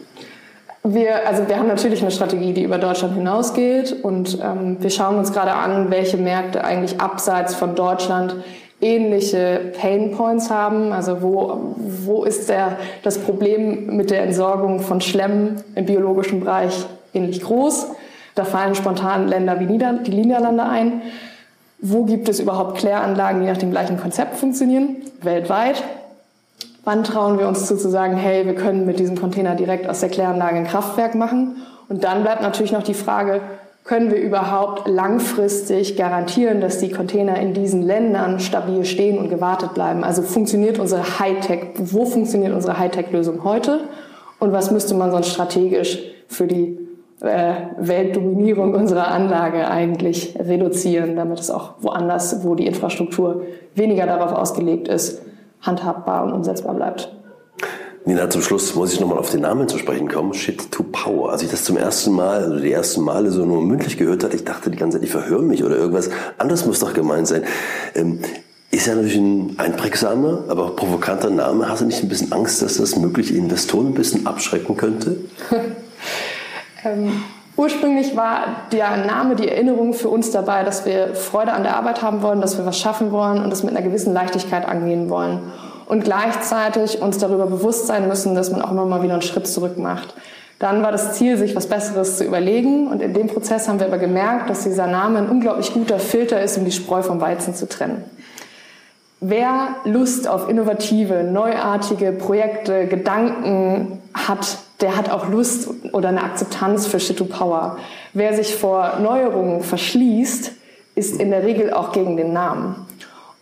Wir, 0.84 1.28
also 1.28 1.46
wir 1.46 1.58
haben 1.58 1.68
natürlich 1.68 2.02
eine 2.02 2.12
Strategie, 2.12 2.54
die 2.54 2.64
über 2.64 2.78
Deutschland 2.78 3.16
hinausgeht 3.16 3.98
und 4.02 4.40
ähm, 4.42 4.78
wir 4.80 4.90
schauen 4.90 5.18
uns 5.18 5.34
gerade 5.34 5.52
an, 5.52 5.92
welche 5.92 6.16
Märkte 6.16 6.64
eigentlich 6.64 7.02
abseits 7.02 7.54
von 7.54 7.76
Deutschland 7.76 8.34
ähnliche 8.80 9.74
Pain 9.78 10.12
Points 10.12 10.50
haben. 10.50 10.94
Also 10.94 11.22
wo, 11.22 11.76
wo 11.76 12.24
ist 12.24 12.48
der, 12.48 12.78
das 13.04 13.18
Problem 13.18 13.98
mit 13.98 14.10
der 14.10 14.24
Entsorgung 14.24 14.80
von 14.80 15.02
Schlemm 15.02 15.58
im 15.76 15.86
biologischen 15.86 16.40
Bereich 16.40 16.86
ähnlich 17.14 17.42
groß? 17.42 17.88
Da 18.38 18.46
fallen 18.46 18.76
spontan 18.76 19.28
Länder 19.28 19.60
wie 19.60 19.66
Nieder 19.66 19.94
die 19.94 20.14
Niederlande 20.14 20.64
ein. 20.64 21.02
Wo 21.80 22.06
gibt 22.06 22.30
es 22.30 22.40
überhaupt 22.40 22.78
Kläranlagen, 22.78 23.42
die 23.42 23.48
nach 23.48 23.58
dem 23.58 23.72
gleichen 23.72 24.00
Konzept 24.00 24.36
funktionieren? 24.36 24.98
Weltweit. 25.24 25.84
Wann 26.84 27.04
trauen 27.04 27.40
wir 27.40 27.48
uns 27.48 27.66
zu, 27.66 27.76
zu 27.78 27.90
sagen, 27.90 28.16
hey, 28.16 28.46
wir 28.46 28.54
können 28.54 28.86
mit 28.86 29.00
diesem 29.00 29.20
Container 29.20 29.56
direkt 29.56 29.90
aus 29.90 30.02
der 30.02 30.10
Kläranlage 30.10 30.56
ein 30.56 30.68
Kraftwerk 30.68 31.16
machen? 31.16 31.58
Und 31.90 32.04
dann 32.04 32.22
bleibt 32.22 32.44
natürlich 32.44 32.72
noch 32.72 32.84
die 32.84 32.94
Frage, 32.94 33.42
können 33.84 34.12
wir 34.12 34.20
überhaupt 34.20 34.88
langfristig 34.88 35.98
garantieren, 35.98 36.62
dass 36.62 36.78
die 36.78 36.92
Container 36.92 37.40
in 37.40 37.56
diesen 37.56 37.82
Ländern 37.82 38.40
stabil 38.40 38.86
stehen 38.86 39.18
und 39.18 39.30
gewartet 39.30 39.74
bleiben? 39.74 40.04
Also 40.04 40.22
funktioniert 40.22 40.78
unsere 40.78 41.20
Hightech, 41.20 41.62
wo 41.78 42.06
funktioniert 42.06 42.54
unsere 42.54 42.78
Hightech-Lösung 42.78 43.44
heute? 43.44 43.80
Und 44.40 44.52
was 44.52 44.70
müsste 44.70 44.94
man 44.94 45.10
sonst 45.10 45.30
strategisch 45.30 46.00
für 46.28 46.46
die 46.46 46.87
äh, 47.22 47.54
Weltdominierung 47.78 48.74
unserer 48.74 49.08
Anlage 49.08 49.68
eigentlich 49.68 50.36
reduzieren, 50.40 51.16
damit 51.16 51.40
es 51.40 51.50
auch 51.50 51.76
woanders, 51.80 52.44
wo 52.44 52.56
die 52.56 52.68
Infrastruktur 52.68 53.44
weniger 53.76 54.06
darauf 54.06 54.34
ausgelegt 54.34 54.88
ist, 54.88 55.22
handhabbar 55.62 56.24
und 56.24 56.34
umsetzbar 56.34 56.76
bleibt. 56.76 57.12
Nina, 58.06 58.30
zum 58.30 58.42
Schluss 58.42 58.74
muss 58.74 58.94
ich 58.94 59.02
nochmal 59.02 59.18
auf 59.18 59.32
den 59.32 59.42
Namen 59.42 59.68
zu 59.68 59.78
sprechen 59.78 60.08
kommen. 60.08 60.34
Shit 60.34 60.72
to 60.72 60.84
Power. 60.84 61.32
Als 61.32 61.42
ich 61.42 61.50
das 61.50 61.66
zum 61.66 61.76
ersten 61.76 62.14
Mal, 62.14 62.44
also 62.44 62.60
die 62.60 62.72
ersten 62.72 63.02
Male 63.02 63.32
so 63.32 63.46
nur 63.46 63.62
mündlich 63.62 63.98
gehört 63.98 64.24
hatte, 64.24 64.36
ich 64.36 64.46
dachte 64.46 64.70
die 64.70 64.78
ganze 64.78 64.98
Zeit, 64.98 65.04
ich 65.04 65.12
verhöre 65.12 65.44
mich 65.44 65.64
oder 65.64 65.76
irgendwas 65.76 66.10
anderes 66.38 66.66
muss 66.66 66.80
doch 66.80 66.94
gemeint 66.94 67.28
sein. 67.28 67.44
Ähm, 67.96 68.20
ist 68.72 68.88
ja 68.88 68.96
natürlich 68.96 69.18
ein 69.18 69.56
einprägsamer, 69.58 70.46
aber 70.48 70.76
provokanter 70.76 71.30
Name. 71.30 71.68
Hast 71.68 71.82
du 71.82 71.86
nicht 71.86 72.02
ein 72.02 72.08
bisschen 72.08 72.32
Angst, 72.32 72.62
dass 72.62 72.78
das 72.78 72.96
mögliche 72.96 73.34
Investoren 73.34 73.88
ein 73.88 73.94
bisschen 73.94 74.26
abschrecken 74.26 74.78
könnte? 74.78 75.18
Ähm, 76.88 77.24
ursprünglich 77.56 78.16
war 78.16 78.68
der 78.72 78.98
Name, 79.06 79.36
die 79.36 79.48
Erinnerung 79.48 79.94
für 79.94 80.10
uns 80.10 80.32
dabei, 80.32 80.64
dass 80.64 80.86
wir 80.86 81.16
Freude 81.16 81.54
an 81.54 81.64
der 81.64 81.76
Arbeit 81.76 82.02
haben 82.02 82.22
wollen, 82.22 82.42
dass 82.42 82.58
wir 82.58 82.66
was 82.66 82.80
schaffen 82.80 83.12
wollen 83.12 83.44
und 83.44 83.50
das 83.50 83.64
mit 83.64 83.76
einer 83.76 83.86
gewissen 83.86 84.14
Leichtigkeit 84.14 84.68
angehen 84.68 85.10
wollen. 85.10 85.52
Und 85.86 86.04
gleichzeitig 86.04 87.02
uns 87.02 87.18
darüber 87.18 87.48
bewusst 87.48 87.88
sein 87.88 88.08
müssen, 88.08 88.36
dass 88.36 88.52
man 88.52 88.62
auch 88.62 88.72
immer 88.72 88.86
mal 88.86 89.04
wieder 89.04 89.14
einen 89.14 89.22
Schritt 89.22 89.48
zurück 89.48 89.78
macht. 89.78 90.14
Dann 90.60 90.82
war 90.82 90.92
das 90.92 91.14
Ziel, 91.14 91.38
sich 91.38 91.56
was 91.56 91.68
Besseres 91.68 92.18
zu 92.18 92.24
überlegen. 92.24 92.88
Und 92.88 93.02
in 93.02 93.14
dem 93.14 93.28
Prozess 93.28 93.68
haben 93.68 93.80
wir 93.80 93.88
aber 93.88 94.00
gemerkt, 94.00 94.50
dass 94.50 94.64
dieser 94.64 94.88
Name 94.88 95.20
ein 95.20 95.30
unglaublich 95.30 95.74
guter 95.74 96.00
Filter 96.00 96.42
ist, 96.42 96.58
um 96.58 96.66
die 96.66 96.72
Spreu 96.72 97.04
vom 97.04 97.22
Weizen 97.22 97.54
zu 97.54 97.70
trennen. 97.70 98.04
Wer 99.20 99.70
Lust 99.84 100.28
auf 100.28 100.50
innovative, 100.50 101.24
neuartige 101.24 102.12
Projekte, 102.12 102.88
Gedanken 102.88 104.00
hat, 104.14 104.58
der 104.82 104.96
hat 104.96 105.10
auch 105.10 105.28
Lust 105.30 105.70
oder 105.92 106.10
eine 106.10 106.24
Akzeptanz 106.24 106.88
für 106.88 107.00
Shit 107.00 107.18
to 107.18 107.26
Power. 107.26 107.78
Wer 108.14 108.36
sich 108.36 108.56
vor 108.56 109.00
Neuerungen 109.02 109.62
verschließt, 109.62 110.52
ist 110.96 111.20
in 111.20 111.32
der 111.32 111.44
Regel 111.44 111.74
auch 111.74 111.92
gegen 111.92 112.18
den 112.18 112.34
Namen. 112.34 112.88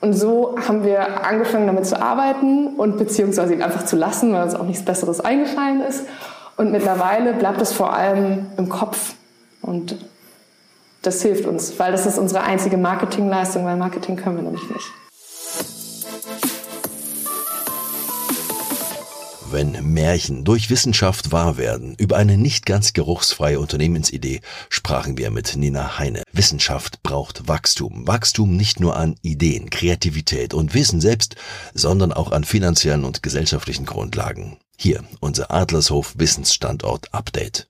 Und 0.01 0.13
so 0.13 0.55
haben 0.67 0.83
wir 0.83 1.25
angefangen 1.25 1.67
damit 1.67 1.85
zu 1.85 2.01
arbeiten 2.01 2.67
und 2.75 2.97
beziehungsweise 2.97 3.53
ihn 3.53 3.63
einfach 3.63 3.85
zu 3.85 3.95
lassen, 3.95 4.33
weil 4.33 4.43
uns 4.43 4.55
auch 4.55 4.65
nichts 4.65 4.85
Besseres 4.85 5.19
eingefallen 5.19 5.81
ist. 5.81 6.05
Und 6.57 6.71
mittlerweile 6.71 7.33
bleibt 7.33 7.61
es 7.61 7.73
vor 7.73 7.93
allem 7.93 8.45
im 8.57 8.69
Kopf. 8.69 9.15
Und 9.61 9.97
das 11.01 11.21
hilft 11.21 11.45
uns, 11.45 11.77
weil 11.79 11.91
das 11.91 12.05
ist 12.05 12.17
unsere 12.17 12.43
einzige 12.43 12.77
Marketingleistung, 12.77 13.65
weil 13.65 13.77
Marketing 13.77 14.15
können 14.15 14.37
wir 14.37 14.43
nämlich 14.43 14.69
nicht. 14.69 15.04
Wenn 19.55 19.93
Märchen 19.93 20.43
durch 20.43 20.69
Wissenschaft 20.69 21.31
wahr 21.31 21.55
werden. 21.55 21.95
Über 21.97 22.17
eine 22.17 22.37
nicht 22.37 22.65
ganz 22.65 22.91
geruchsfreie 22.91 23.57
Unternehmensidee 23.57 24.41
sprachen 24.69 25.17
wir 25.17 25.31
mit 25.31 25.55
Nina 25.55 25.97
Heine. 25.97 26.23
Wissenschaft 26.33 27.01
braucht 27.03 27.47
Wachstum. 27.47 28.05
Wachstum 28.05 28.57
nicht 28.57 28.81
nur 28.81 28.97
an 28.97 29.15
Ideen, 29.21 29.69
Kreativität 29.69 30.53
und 30.53 30.73
Wissen 30.73 30.99
selbst, 30.99 31.37
sondern 31.73 32.11
auch 32.11 32.33
an 32.33 32.43
finanziellen 32.43 33.05
und 33.05 33.23
gesellschaftlichen 33.23 33.85
Grundlagen. 33.85 34.57
Hier 34.77 35.05
unser 35.21 35.51
Adlershof 35.51 36.15
Wissensstandort 36.17 37.13
Update. 37.13 37.69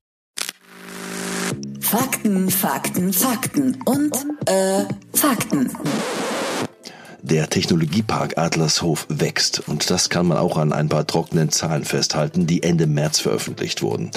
Fakten, 1.82 2.50
Fakten, 2.50 3.14
Fakten 3.14 3.80
und 3.86 4.16
äh, 4.48 4.86
Fakten. 5.14 5.70
Der 7.28 7.50
Technologiepark 7.50 8.38
Adlershof 8.38 9.08
wächst 9.10 9.68
und 9.68 9.90
das 9.90 10.12
kann 10.12 10.28
man 10.28 10.38
auch 10.38 10.58
an 10.58 10.72
ein 10.72 10.90
paar 10.90 11.08
trockenen 11.08 11.50
Zahlen 11.50 11.84
festhalten, 11.84 12.46
die 12.46 12.62
Ende 12.62 12.86
März 12.86 13.18
veröffentlicht 13.18 13.82
wurden. 13.82 14.12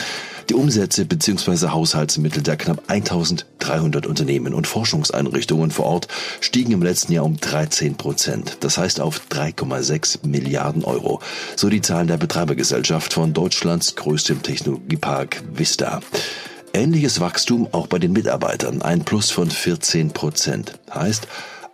Die 0.51 0.55
Umsätze 0.55 1.07
bzw. 1.07 1.69
Haushaltsmittel 1.69 2.43
der 2.43 2.59
knapp 2.59 2.83
1300 2.89 4.05
Unternehmen 4.05 4.53
und 4.53 4.67
Forschungseinrichtungen 4.67 5.71
vor 5.71 5.87
Ort 5.87 6.09
stiegen 6.43 6.73
im 6.73 6.83
letzten 6.83 7.15
Jahr 7.15 7.25
um 7.25 7.39
13 7.39 7.97
Prozent, 7.97 8.59
das 8.61 8.77
heißt 8.77 9.01
auf 9.01 9.23
3,6 9.31 10.27
Milliarden 10.27 10.85
Euro, 10.85 11.23
so 11.57 11.71
die 11.71 11.81
Zahlen 11.81 12.09
der 12.09 12.19
Betreibergesellschaft 12.19 13.15
von 13.15 13.33
Deutschlands 13.33 13.97
größtem 13.97 14.43
Technologiepark 14.43 15.43
Vista. 15.55 16.01
Ähnliches 16.75 17.21
Wachstum 17.21 17.69
auch 17.73 17.87
bei 17.87 17.99
den 17.99 18.13
Mitarbeitern, 18.13 18.83
ein 18.83 19.03
Plus 19.03 19.31
von 19.31 19.51
14 19.51 20.11
Prozent. 20.11 20.79
Heißt, 20.95 21.27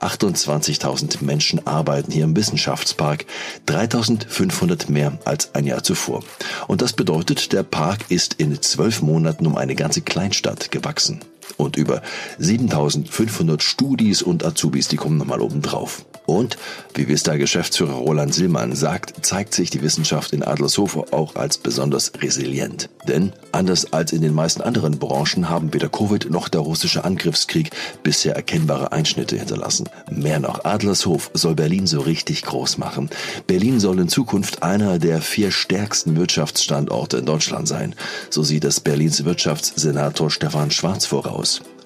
28.000 0.04 1.24
Menschen 1.24 1.66
arbeiten 1.66 2.12
hier 2.12 2.24
im 2.24 2.36
Wissenschaftspark, 2.36 3.26
3.500 3.66 4.90
mehr 4.90 5.18
als 5.24 5.54
ein 5.54 5.66
Jahr 5.66 5.82
zuvor. 5.82 6.22
Und 6.66 6.82
das 6.82 6.92
bedeutet, 6.92 7.52
der 7.52 7.62
Park 7.62 8.10
ist 8.10 8.34
in 8.34 8.60
zwölf 8.62 9.02
Monaten 9.02 9.46
um 9.46 9.56
eine 9.56 9.74
ganze 9.74 10.02
Kleinstadt 10.02 10.70
gewachsen. 10.70 11.20
Und 11.56 11.76
über 11.76 12.02
7500 12.38 13.62
Studis 13.62 14.22
und 14.22 14.44
Azubis, 14.44 14.88
die 14.88 14.96
kommen 14.96 15.18
nochmal 15.18 15.40
oben 15.40 15.62
drauf. 15.62 16.04
Und, 16.26 16.56
wie 16.94 17.06
Vista-Geschäftsführer 17.06 17.92
Roland 17.92 18.32
Sillmann 18.32 18.74
sagt, 18.74 19.26
zeigt 19.26 19.54
sich 19.54 19.68
die 19.68 19.82
Wissenschaft 19.82 20.32
in 20.32 20.42
Adlershof 20.42 20.96
auch 21.12 21.36
als 21.36 21.58
besonders 21.58 22.12
resilient. 22.22 22.88
Denn, 23.06 23.34
anders 23.52 23.92
als 23.92 24.12
in 24.12 24.22
den 24.22 24.32
meisten 24.32 24.62
anderen 24.62 24.98
Branchen, 24.98 25.50
haben 25.50 25.74
weder 25.74 25.90
Covid 25.90 26.30
noch 26.30 26.48
der 26.48 26.62
russische 26.62 27.04
Angriffskrieg 27.04 27.70
bisher 28.02 28.34
erkennbare 28.36 28.92
Einschnitte 28.92 29.36
hinterlassen. 29.36 29.86
Mehr 30.10 30.40
noch, 30.40 30.64
Adlershof 30.64 31.30
soll 31.34 31.54
Berlin 31.54 31.86
so 31.86 32.00
richtig 32.00 32.42
groß 32.42 32.78
machen. 32.78 33.10
Berlin 33.46 33.78
soll 33.78 34.00
in 34.00 34.08
Zukunft 34.08 34.62
einer 34.62 34.98
der 34.98 35.20
vier 35.20 35.50
stärksten 35.50 36.16
Wirtschaftsstandorte 36.16 37.18
in 37.18 37.26
Deutschland 37.26 37.68
sein. 37.68 37.94
So 38.30 38.42
sieht 38.42 38.64
es 38.64 38.80
Berlins 38.80 39.26
Wirtschaftssenator 39.26 40.30
Stefan 40.30 40.70
Schwarz 40.70 41.04
voraus. 41.04 41.33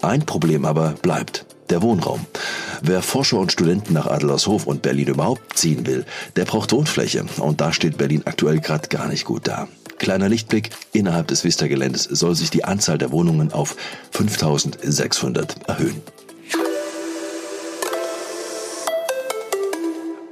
Ein 0.03 0.27
Problem 0.27 0.65
aber 0.65 0.95
bleibt 1.03 1.47
der 1.71 1.83
Wohnraum. 1.83 2.27
Wer 2.83 3.03
Forscher 3.03 3.39
und 3.39 3.53
Studenten 3.53 3.93
nach 3.93 4.07
Adlershof 4.07 4.67
und 4.67 4.83
Berlin 4.83 5.09
überhaupt 5.09 5.59
ziehen 5.59 5.87
will, 5.87 6.05
der 6.37 6.45
braucht 6.45 6.73
Wohnfläche. 6.73 7.25
Und 7.39 7.61
da 7.61 7.73
steht 7.73 7.99
Berlin 7.99 8.23
aktuell 8.25 8.61
gerade 8.61 8.89
gar 8.89 9.09
nicht 9.09 9.25
gut 9.25 9.49
da. 9.49 9.69
Kleiner 9.99 10.29
Lichtblick, 10.29 10.71
innerhalb 10.93 11.27
des 11.27 11.45
Vista-Geländes 11.45 12.05
soll 12.05 12.35
sich 12.37 12.51
die 12.51 12.65
Anzahl 12.65 12.99
der 12.99 13.11
Wohnungen 13.11 13.53
auf 13.53 13.77
5600 14.13 15.69
erhöhen. 15.69 16.03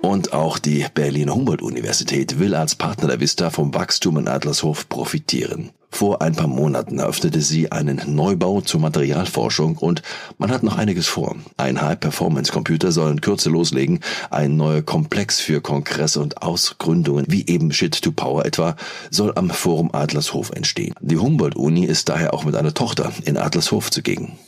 Und 0.06 0.32
auch 0.32 0.60
die 0.60 0.86
Berliner 0.94 1.34
Humboldt-Universität 1.34 2.38
will 2.38 2.54
als 2.54 2.76
Partner 2.76 3.08
der 3.08 3.18
Vista 3.18 3.50
vom 3.50 3.74
Wachstum 3.74 4.18
in 4.18 4.28
Adlershof 4.28 4.88
profitieren. 4.88 5.70
Vor 5.90 6.22
ein 6.22 6.36
paar 6.36 6.46
Monaten 6.46 7.00
eröffnete 7.00 7.40
sie 7.40 7.72
einen 7.72 8.00
Neubau 8.06 8.60
zur 8.60 8.78
Materialforschung 8.78 9.76
und 9.76 10.02
man 10.38 10.52
hat 10.52 10.62
noch 10.62 10.78
einiges 10.78 11.08
vor. 11.08 11.34
Ein 11.56 11.82
High-Performance-Computer 11.82 12.92
soll 12.92 13.10
in 13.10 13.20
Kürze 13.20 13.50
loslegen, 13.50 13.98
ein 14.30 14.56
neuer 14.56 14.82
Komplex 14.82 15.40
für 15.40 15.60
Kongresse 15.60 16.20
und 16.20 16.40
Ausgründungen, 16.40 17.26
wie 17.28 17.44
eben 17.48 17.72
Shit 17.72 18.00
to 18.00 18.12
Power 18.12 18.46
etwa, 18.46 18.76
soll 19.10 19.32
am 19.34 19.50
Forum 19.50 19.90
Adlershof 19.92 20.50
entstehen. 20.50 20.94
Die 21.00 21.18
Humboldt-Uni 21.18 21.84
ist 21.84 22.10
daher 22.10 22.32
auch 22.32 22.44
mit 22.44 22.54
einer 22.54 22.74
Tochter 22.74 23.12
in 23.24 23.36
Adlershof 23.36 23.90
zugegen. 23.90 24.38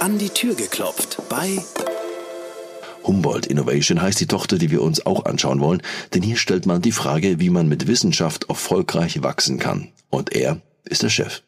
An 0.00 0.18
die 0.18 0.30
Tür 0.30 0.56
geklopft 0.56 1.18
bei 1.28 1.62
Humboldt 3.06 3.46
Innovation 3.46 4.00
heißt 4.00 4.20
die 4.20 4.26
Tochter, 4.26 4.58
die 4.58 4.70
wir 4.70 4.82
uns 4.82 5.04
auch 5.04 5.24
anschauen 5.26 5.60
wollen, 5.60 5.82
denn 6.14 6.22
hier 6.22 6.36
stellt 6.36 6.66
man 6.66 6.82
die 6.82 6.92
Frage, 6.92 7.40
wie 7.40 7.50
man 7.50 7.68
mit 7.68 7.86
Wissenschaft 7.86 8.48
erfolgreich 8.48 9.22
wachsen 9.22 9.58
kann. 9.58 9.88
Und 10.10 10.34
er 10.34 10.60
ist 10.84 11.02
der 11.02 11.10
Chef. 11.10 11.42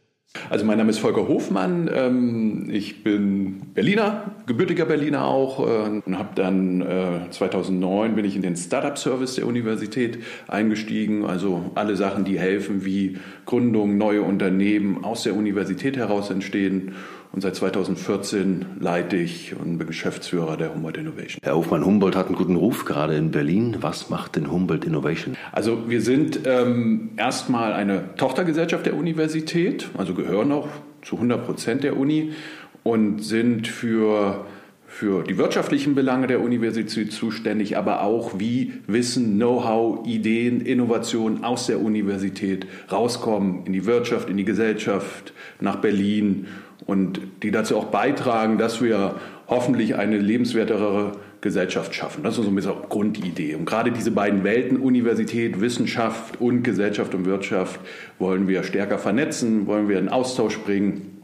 Also 0.51 0.65
mein 0.65 0.79
Name 0.79 0.91
ist 0.91 0.99
Volker 0.99 1.29
Hofmann. 1.29 1.91
Ähm, 1.93 2.69
ich 2.71 3.03
bin 3.03 3.73
Berliner, 3.75 4.33
gebürtiger 4.47 4.85
Berliner 4.85 5.25
auch 5.25 5.61
äh, 5.61 6.01
und 6.05 6.19
habe 6.19 6.31
dann 6.35 6.85
2009 7.31 8.11
äh, 8.11 8.15
bin 8.15 8.25
ich 8.25 8.37
in 8.37 8.43
den 8.43 8.57
Startup 8.57 8.97
Service 8.99 9.37
der 9.37 9.47
Universität 9.47 10.19
eingestiegen. 10.49 11.25
Also 11.25 11.71
alle 11.75 11.97
Sachen, 11.97 12.25
die 12.25 12.39
helfen, 12.39 12.85
wie 12.85 13.19
Gründung, 13.45 13.97
neue 13.97 14.23
Unternehmen 14.23 15.05
aus 15.05 15.23
der 15.23 15.35
Universität 15.35 15.97
heraus 15.97 16.31
entstehen 16.31 16.95
und 17.37 17.43
seit 17.43 17.55
2014 17.55 18.65
leite 18.81 19.17
ich 19.17 19.55
und 19.55 19.77
bin 19.77 19.87
Geschäftsführer 19.87 20.57
der 20.57 20.75
Humboldt 20.75 20.97
Innovation. 20.97 21.39
Herr 21.43 21.55
Hofmann, 21.55 21.85
Humboldt 21.85 22.17
hat 22.17 22.29
einen 22.29 22.35
guten 22.35 22.57
Ruf, 22.57 22.87
gerade 22.87 23.15
in 23.15 23.31
Berlin. 23.31 23.77
Was 23.83 24.09
macht 24.09 24.37
denn 24.37 24.51
Humboldt 24.51 24.87
Innovation? 24.87 25.37
Also 25.53 25.91
wir 25.91 26.01
sind 26.01 26.41
ähm, 26.47 27.11
erstmal 27.19 27.75
eine 27.75 28.17
Tochtergesellschaft 28.17 28.87
der 28.87 28.97
Universität, 28.97 29.91
also 29.99 30.15
gehören 30.15 30.51
auch 30.51 30.69
zu 31.03 31.17
100 31.17 31.45
Prozent 31.45 31.85
der 31.85 31.99
Uni 31.99 32.33
und 32.83 33.23
sind 33.23 33.69
für 33.69 34.47
für 34.89 35.25
die 35.25 35.37
wirtschaftlichen 35.37 35.95
Belange 35.95 36.27
der 36.27 36.41
Universität 36.41 37.13
zuständig, 37.13 37.77
aber 37.77 38.03
auch 38.03 38.39
wie 38.39 38.73
Wissen, 38.87 39.35
Know-how, 39.35 40.07
Ideen, 40.07 40.63
Innovationen 40.63 41.45
aus 41.45 41.67
der 41.67 41.83
Universität 41.83 42.67
rauskommen 42.91 43.67
in 43.67 43.75
die 43.75 43.85
Wirtschaft, 43.85 44.31
in 44.31 44.39
die 44.39 44.47
Gesellschaft, 44.47 45.35
nach 45.61 45.77
Berlin 45.77 46.47
und 46.85 47.21
die 47.43 47.51
dazu 47.51 47.77
auch 47.77 47.87
beitragen, 47.87 48.59
dass 48.59 48.83
wir 48.83 49.15
hoffentlich 49.49 49.97
eine 49.97 50.19
lebenswertere 50.19 51.13
Gesellschaft 51.41 51.95
schaffen. 51.95 52.23
Das 52.25 52.37
ist 52.37 52.45
so 52.45 52.51
ein 52.51 52.55
bisschen 52.55 52.75
Grundidee. 52.89 53.55
Und 53.55 53.67
gerade 53.67 53.93
diese 53.93 54.11
beiden 54.11 54.43
Welten, 54.45 54.79
Universität, 54.79 55.61
Wissenschaft 55.61 56.41
und 56.41 56.63
Gesellschaft 56.63 57.15
und 57.15 57.25
Wirtschaft, 57.25 57.81
wollen 58.19 58.49
wir 58.49 58.65
stärker 58.65 58.99
vernetzen, 58.99 59.67
wollen 59.67 59.89
wir 59.89 59.99
in 59.99 60.09
Austausch 60.09 60.59
bringen. 60.59 61.16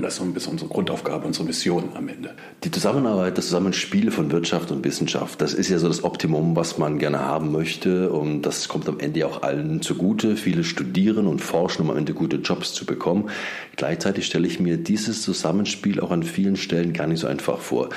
Das 0.00 0.18
ist 0.18 0.46
unsere 0.46 0.68
Grundaufgabe, 0.68 1.26
unsere 1.26 1.44
Mission 1.44 1.90
am 1.94 2.08
Ende. 2.08 2.34
Die 2.64 2.70
Zusammenarbeit, 2.70 3.38
das 3.38 3.46
Zusammenspiel 3.46 4.10
von 4.10 4.30
Wirtschaft 4.30 4.70
und 4.70 4.84
Wissenschaft, 4.84 5.40
das 5.40 5.54
ist 5.54 5.68
ja 5.68 5.78
so 5.78 5.88
das 5.88 6.04
Optimum, 6.04 6.56
was 6.56 6.78
man 6.78 6.98
gerne 6.98 7.20
haben 7.20 7.52
möchte. 7.52 8.10
Und 8.10 8.42
das 8.42 8.68
kommt 8.68 8.88
am 8.88 8.98
Ende 9.00 9.26
auch 9.26 9.42
allen 9.42 9.82
zugute. 9.82 10.36
Viele 10.36 10.64
studieren 10.64 11.26
und 11.26 11.40
forschen, 11.40 11.82
um 11.82 11.90
am 11.90 11.96
Ende 11.96 12.14
gute 12.14 12.36
Jobs 12.36 12.72
zu 12.72 12.86
bekommen. 12.86 13.30
Gleichzeitig 13.76 14.26
stelle 14.26 14.46
ich 14.46 14.60
mir 14.60 14.76
dieses 14.76 15.22
Zusammenspiel 15.22 16.00
auch 16.00 16.10
an 16.10 16.22
vielen 16.22 16.56
Stellen 16.56 16.92
gar 16.92 17.06
nicht 17.06 17.20
so 17.20 17.26
einfach 17.26 17.58
vor. 17.58 17.90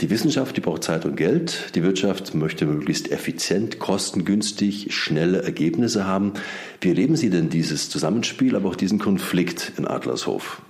Die 0.00 0.10
Wissenschaft, 0.10 0.56
die 0.56 0.60
braucht 0.60 0.84
Zeit 0.84 1.04
und 1.04 1.16
Geld. 1.16 1.74
Die 1.74 1.82
Wirtschaft 1.82 2.34
möchte 2.34 2.66
möglichst 2.66 3.10
effizient, 3.10 3.80
kostengünstig, 3.80 4.94
schnelle 4.94 5.42
Ergebnisse 5.42 6.06
haben. 6.06 6.34
Wie 6.80 6.88
erleben 6.88 7.16
Sie 7.16 7.30
denn 7.30 7.48
dieses 7.48 7.90
Zusammenspiel, 7.90 8.54
aber 8.54 8.68
auch 8.68 8.76
diesen 8.76 9.00
Konflikt 9.00 9.72
in 9.76 9.86
Adlershof? 9.86 10.62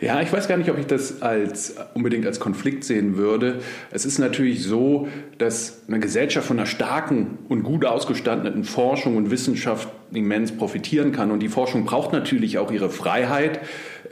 Ja, 0.00 0.20
ich 0.20 0.32
weiß 0.32 0.48
gar 0.48 0.56
nicht, 0.56 0.70
ob 0.70 0.78
ich 0.78 0.86
das 0.86 1.22
als 1.22 1.76
unbedingt 1.94 2.26
als 2.26 2.40
Konflikt 2.40 2.84
sehen 2.84 3.16
würde. 3.16 3.60
Es 3.90 4.04
ist 4.04 4.18
natürlich 4.18 4.64
so, 4.64 5.08
dass 5.38 5.82
eine 5.88 6.00
Gesellschaft 6.00 6.46
von 6.46 6.58
einer 6.58 6.66
starken 6.66 7.38
und 7.48 7.62
gut 7.62 7.84
ausgestatteten 7.84 8.64
Forschung 8.64 9.16
und 9.16 9.30
Wissenschaft 9.30 9.88
immens 10.12 10.52
profitieren 10.52 11.12
kann. 11.12 11.30
Und 11.30 11.40
die 11.40 11.48
Forschung 11.48 11.84
braucht 11.84 12.12
natürlich 12.12 12.58
auch 12.58 12.70
ihre 12.70 12.90
Freiheit, 12.90 13.60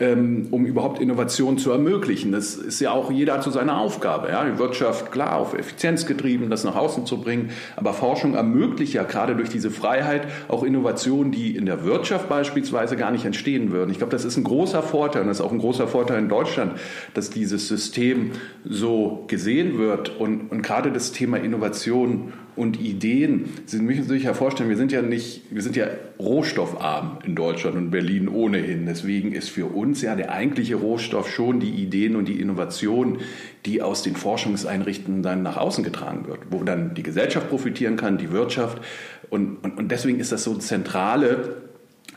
ähm, 0.01 0.49
um 0.51 0.65
überhaupt 0.65 1.01
Innovation 1.01 1.59
zu 1.59 1.71
ermöglichen. 1.71 2.33
Das 2.33 2.55
ist 2.55 2.81
ja 2.81 2.93
auch 2.93 3.11
jeder 3.11 3.41
zu 3.41 3.51
seiner 3.51 3.79
Aufgabe. 3.79 4.29
Ja? 4.29 4.45
Die 4.45 4.59
Wirtschaft, 4.59 5.11
klar, 5.13 5.37
auf 5.37 5.55
Effizienz 5.55 6.07
getrieben, 6.07 6.51
das 6.51 6.65
nach 6.65 6.77
außen 6.77 7.07
zu 7.07 7.21
bringen. 7.21 7.51
Aber 7.77 7.93
Forschung 7.93 8.35
ermöglicht 8.35 8.93
ja 8.93 9.03
gerade 9.03 9.35
durch 9.35 9.49
diese 9.49 9.71
Freiheit 9.71 10.29
auch 10.49 10.63
Innovationen, 10.63 11.33
die 11.33 11.57
in 11.57 11.67
der 11.67 11.85
Wirtschaft 11.85 12.29
beispielsweise 12.29 12.97
gar 12.97 13.11
nicht 13.11 13.25
entstehen 13.25 13.73
würden. 13.73 13.91
Ich 13.91 13.99
glaube, 13.99 14.13
das 14.13 14.25
ist 14.25 14.37
ein 14.37 14.45
großer 14.45 14.83
Vorteil 14.83 15.23
und 15.23 15.29
das 15.29 15.41
ist 15.41 15.45
auch 15.45 15.53
ein 15.53 15.59
großer 15.59 15.89
Vorteil 15.89 16.19
in 16.19 16.29
Deutschland, 16.29 16.73
dass 17.15 17.31
dieses 17.31 17.69
System 17.69 18.33
so 18.65 19.25
gesehen 19.27 19.79
wird 19.79 20.19
und, 20.19 20.51
und 20.51 20.63
gerade 20.63 20.93
das 20.93 21.13
Thema 21.13 21.39
Innovation 21.39 22.33
und 22.59 22.81
Ideen. 22.81 23.49
Sie 23.67 23.79
müssen 23.79 24.05
sich 24.05 24.25
ja 24.25 24.35
vorstellen, 24.35 24.69
wir 24.69 24.77
sind 24.77 24.93
ja 24.93 25.01
nicht, 25.01 25.43
wir 25.51 25.63
sind 25.63 25.77
ja 25.77 25.87
rohstoffarm 26.19 27.21
in 27.25 27.35
Deutschland 27.35 27.77
und 27.77 27.91
Berlin 27.91 28.29
ohnehin. 28.29 28.87
Deswegen 28.87 29.33
ist 29.33 29.49
für 29.49 29.67
uns 29.67 30.03
ja 30.03 30.15
der 30.17 30.33
eigentliche 30.33 30.77
Rohstoff 30.77 31.31
schon 31.31 31.61
die 31.61 31.71
Ideen 31.71 32.17
und 32.17 32.27
die 32.27 32.41
Innovationen, 32.41 33.19
die 33.65 33.81
aus 33.81 34.03
den 34.03 34.17
Forschungseinrichtungen 34.17 35.23
dann 35.23 35.43
nach 35.43 35.57
außen 35.57 35.85
getragen 35.85 36.27
wird, 36.27 36.41
wo 36.51 36.65
dann 36.65 36.95
die 36.95 37.03
Gesellschaft 37.03 37.49
profitieren 37.49 37.97
kann, 37.97 38.19
die 38.19 38.33
Wirtschaft. 38.33 38.83
Und, 39.31 39.57
und, 39.65 39.79
und 39.79 39.91
deswegen 39.91 40.21
ist 40.21 40.33
das 40.33 40.45
so 40.45 40.55
zentrale, 40.57 41.57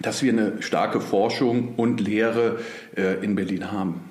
dass 0.01 0.23
wir 0.23 0.33
eine 0.33 0.61
starke 0.61 0.99
Forschung 0.99 1.75
und 1.75 2.01
Lehre 2.01 2.59
äh, 2.95 3.23
in 3.23 3.35
Berlin 3.35 3.71
haben. 3.71 4.10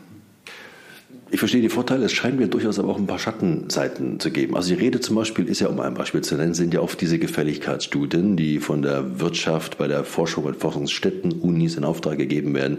Ich 1.32 1.38
verstehe 1.38 1.62
die 1.62 1.68
Vorteile, 1.68 2.06
es 2.06 2.12
scheint 2.12 2.40
mir 2.40 2.48
durchaus 2.48 2.80
aber 2.80 2.88
auch 2.88 2.98
ein 2.98 3.06
paar 3.06 3.20
Schattenseiten 3.20 4.18
zu 4.18 4.32
geben. 4.32 4.56
Also 4.56 4.74
die 4.74 4.80
Rede 4.80 4.98
zum 4.98 5.14
Beispiel 5.14 5.48
ist 5.48 5.60
ja, 5.60 5.68
um 5.68 5.78
ein 5.78 5.94
Beispiel 5.94 6.22
zu 6.22 6.34
nennen, 6.34 6.54
sind 6.54 6.74
ja 6.74 6.80
oft 6.80 7.00
diese 7.00 7.20
Gefälligkeitsstudien, 7.20 8.36
die 8.36 8.58
von 8.58 8.82
der 8.82 9.20
Wirtschaft 9.20 9.78
bei 9.78 9.86
der 9.86 10.02
Forschung 10.02 10.44
und 10.44 10.56
Forschungsstätten, 10.56 11.32
Unis 11.32 11.76
in 11.76 11.84
Auftrag 11.84 12.18
gegeben 12.18 12.52
werden. 12.54 12.78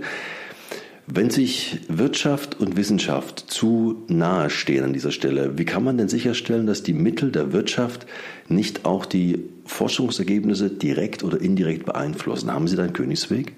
Wenn 1.08 1.30
sich 1.30 1.80
Wirtschaft 1.88 2.60
und 2.60 2.76
Wissenschaft 2.76 3.40
zu 3.48 4.04
nahe 4.08 4.50
stehen 4.50 4.84
an 4.84 4.94
dieser 4.94 5.12
Stelle, 5.12 5.58
wie 5.58 5.66
kann 5.66 5.84
man 5.84 5.98
denn 5.98 6.10
sicherstellen, 6.10 6.68
dass 6.68 6.84
die 6.84 6.94
Mittel 6.94 7.32
der 7.32 7.54
Wirtschaft 7.54 8.06
nicht 8.50 8.86
auch 8.86 9.06
die 9.06 9.46
Forschungsergebnisse 9.66 10.70
direkt 10.70 11.24
oder 11.24 11.40
indirekt 11.40 11.86
beeinflussen? 11.86 12.52
Haben 12.52 12.68
Sie 12.68 12.76
da 12.76 12.84
einen 12.84 12.94
Königsweg? 12.94 13.54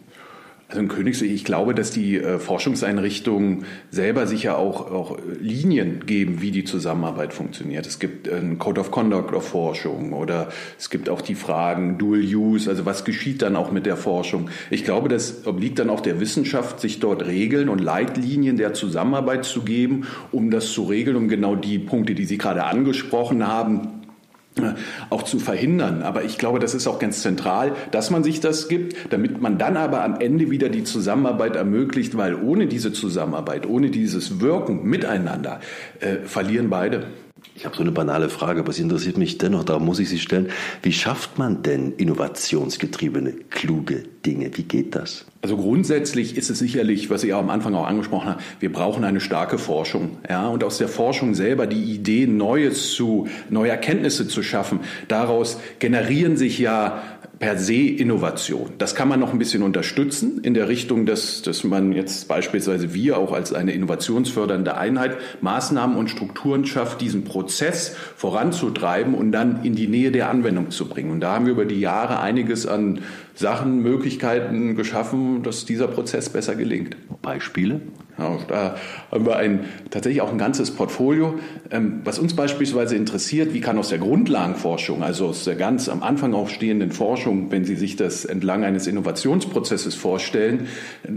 Also 0.74 0.82
in 0.82 0.88
Königssee, 0.88 1.28
ich 1.28 1.46
glaube, 1.46 1.76
dass 1.76 1.92
die 1.92 2.18
äh, 2.18 2.40
Forschungseinrichtungen 2.40 3.66
selber 3.92 4.26
sicher 4.26 4.58
auch, 4.58 4.90
auch 4.92 5.20
Linien 5.40 6.08
geben, 6.08 6.42
wie 6.42 6.50
die 6.50 6.64
Zusammenarbeit 6.64 7.32
funktioniert. 7.32 7.86
Es 7.86 8.00
gibt 8.00 8.28
einen 8.28 8.58
Code 8.58 8.82
of 8.82 8.90
Conduct 8.90 9.36
of 9.36 9.48
Forschung 9.48 10.14
oder 10.14 10.48
es 10.80 10.90
gibt 10.90 11.10
auch 11.10 11.22
die 11.22 11.36
Fragen 11.36 12.00
Dual 12.00 12.22
Use, 12.22 12.68
also 12.68 12.88
was 12.88 13.06
geschieht 13.06 13.44
dann 13.44 13.56
auch 13.56 13.72
mit 13.72 13.86
der 13.86 13.98
Forschung. 13.98 14.50
Ich 14.72 14.84
glaube, 14.84 15.10
das 15.10 15.46
obliegt 15.46 15.78
dann 15.78 15.92
auch 15.92 16.02
der 16.02 16.20
Wissenschaft, 16.20 16.80
sich 16.80 17.00
dort 17.00 17.24
Regeln 17.24 17.70
und 17.70 17.78
Leitlinien 17.78 18.58
der 18.58 18.74
Zusammenarbeit 18.74 19.46
zu 19.46 19.62
geben, 19.62 20.08
um 20.32 20.50
das 20.50 20.72
zu 20.72 20.86
regeln, 20.86 21.16
um 21.16 21.28
genau 21.28 21.56
die 21.56 21.78
Punkte, 21.78 22.16
die 22.16 22.26
Sie 22.26 22.40
gerade 22.40 22.64
angesprochen 22.64 23.46
haben, 23.46 23.93
auch 25.10 25.24
zu 25.24 25.40
verhindern. 25.40 26.02
Aber 26.04 26.24
ich 26.24 26.38
glaube, 26.38 26.60
das 26.60 26.74
ist 26.74 26.88
auch 26.88 27.00
ganz 27.00 27.22
zentral, 27.22 27.74
dass 27.92 28.10
man 28.10 28.24
sich 28.24 28.40
das 28.40 28.68
gibt, 28.68 29.12
damit 29.12 29.42
man 29.42 29.58
dann 29.58 29.78
aber 29.78 30.04
am 30.04 30.20
Ende 30.20 30.50
wieder 30.52 30.70
die 30.70 30.84
Zusammenarbeit 30.84 31.56
ermöglicht, 31.56 32.18
weil 32.18 32.36
ohne 32.36 32.68
diese 32.68 32.94
Zusammenarbeit, 32.94 33.66
ohne 33.68 33.90
dieses 33.90 34.40
Wirken 34.40 34.84
miteinander 34.84 35.60
äh, 36.00 36.18
verlieren 36.26 36.70
beide. 36.70 37.08
Ich 37.56 37.66
habe 37.66 37.76
so 37.76 37.82
eine 37.82 37.92
banale 37.92 38.30
Frage, 38.30 38.62
aber 38.62 38.74
sie 38.74 38.82
interessiert 38.82 39.18
mich 39.18 39.38
dennoch, 39.38 39.64
darum 39.64 39.86
muss 39.86 40.00
ich 40.00 40.10
sie 40.10 40.20
stellen. 40.20 40.50
Wie 40.82 40.92
schafft 40.92 41.38
man 41.38 41.62
denn 41.62 41.94
innovationsgetriebene, 41.94 43.34
kluge 43.52 44.04
Dinge? 44.26 44.50
Wie 44.58 44.64
geht 44.64 44.96
das? 44.96 45.26
Also 45.42 45.58
grundsätzlich 45.58 46.36
ist 46.36 46.50
es 46.50 46.60
sicherlich, 46.60 47.10
was 47.10 47.24
ich 47.24 47.34
auch 47.34 47.40
am 47.40 47.50
Anfang 47.50 47.76
auch 47.76 47.86
angesprochen 47.86 48.30
habe, 48.30 48.42
wir 48.60 48.72
brauchen 48.72 49.04
eine 49.04 49.20
starke 49.20 49.58
Forschung. 49.58 50.18
Ja, 50.28 50.48
und 50.48 50.64
aus 50.64 50.80
der 50.80 50.88
Forschung 50.88 51.36
selber 51.36 51.68
die 51.68 51.84
Idee, 51.94 52.26
Neues 52.26 52.94
zu, 52.94 53.28
neue 53.50 53.70
Erkenntnisse 53.70 54.28
zu 54.28 54.42
schaffen, 54.42 54.80
daraus 55.08 55.60
generieren 55.80 56.38
sich 56.38 56.58
ja 56.58 57.04
per 57.44 57.58
se 57.58 57.74
Innovation. 57.74 58.72
Das 58.78 58.96
kann 58.96 59.10
man 59.10 59.20
noch 59.20 59.34
ein 59.34 59.38
bisschen 59.38 59.64
unterstützen 59.64 60.40
in 60.44 60.54
der 60.54 60.70
Richtung, 60.70 61.06
dass, 61.06 61.42
dass 61.42 61.66
man 61.66 61.92
jetzt 61.92 62.30
beispielsweise 62.30 62.94
wir 62.94 63.18
auch 63.18 63.34
als 63.34 63.52
eine 63.52 63.74
innovationsfördernde 63.74 64.78
Einheit 64.78 65.18
Maßnahmen 65.42 65.98
und 65.98 66.10
Strukturen 66.10 66.66
schafft, 66.66 67.02
diesen 67.02 67.26
Prozess 67.26 67.98
voranzutreiben 68.16 69.14
und 69.14 69.34
dann 69.34 69.66
in 69.66 69.76
die 69.76 69.88
Nähe 69.88 70.14
der 70.14 70.30
Anwendung 70.30 70.72
zu 70.72 70.88
bringen. 70.88 71.12
Und 71.12 71.20
da 71.20 71.34
haben 71.34 71.46
wir 71.46 71.52
über 71.52 71.66
die 71.66 71.82
Jahre 71.82 72.22
einiges 72.22 72.66
an 72.66 73.02
Sachen, 73.36 73.82
Möglichkeiten 73.82 74.78
geschaffen, 74.78 75.44
dass 75.44 75.66
dieser 75.66 75.90
Prozess 75.90 76.30
besser 76.30 76.56
gelingt. 76.56 76.96
Beispiele? 77.22 77.82
Ja, 78.20 78.38
da 78.48 78.76
haben 79.12 79.26
wir 79.26 79.38
ein, 79.38 79.62
tatsächlich 79.90 80.22
auch 80.22 80.32
ein 80.32 80.38
ganzes 80.38 80.70
Portfolio. 80.70 81.40
Ähm, 81.72 82.02
was 82.04 82.20
uns 82.20 82.36
beispielsweise 82.36 82.96
interessiert, 82.96 83.56
wie 83.56 83.60
kann 83.60 83.80
aus 83.80 83.90
der 83.90 83.98
Grundlagenforschung, 83.98 85.02
also 85.02 85.28
aus 85.28 85.46
der 85.46 85.56
ganz 85.56 85.90
am 85.90 86.04
Anfang 86.04 86.36
auch 86.36 86.48
stehenden 86.48 86.92
Forschung, 86.92 87.52
wenn 87.52 87.66
Sie 87.66 87.76
sich 87.76 87.96
das 87.96 88.24
entlang 88.24 88.64
eines 88.66 88.86
Innovationsprozesses 88.86 89.96
vorstellen, 89.96 90.68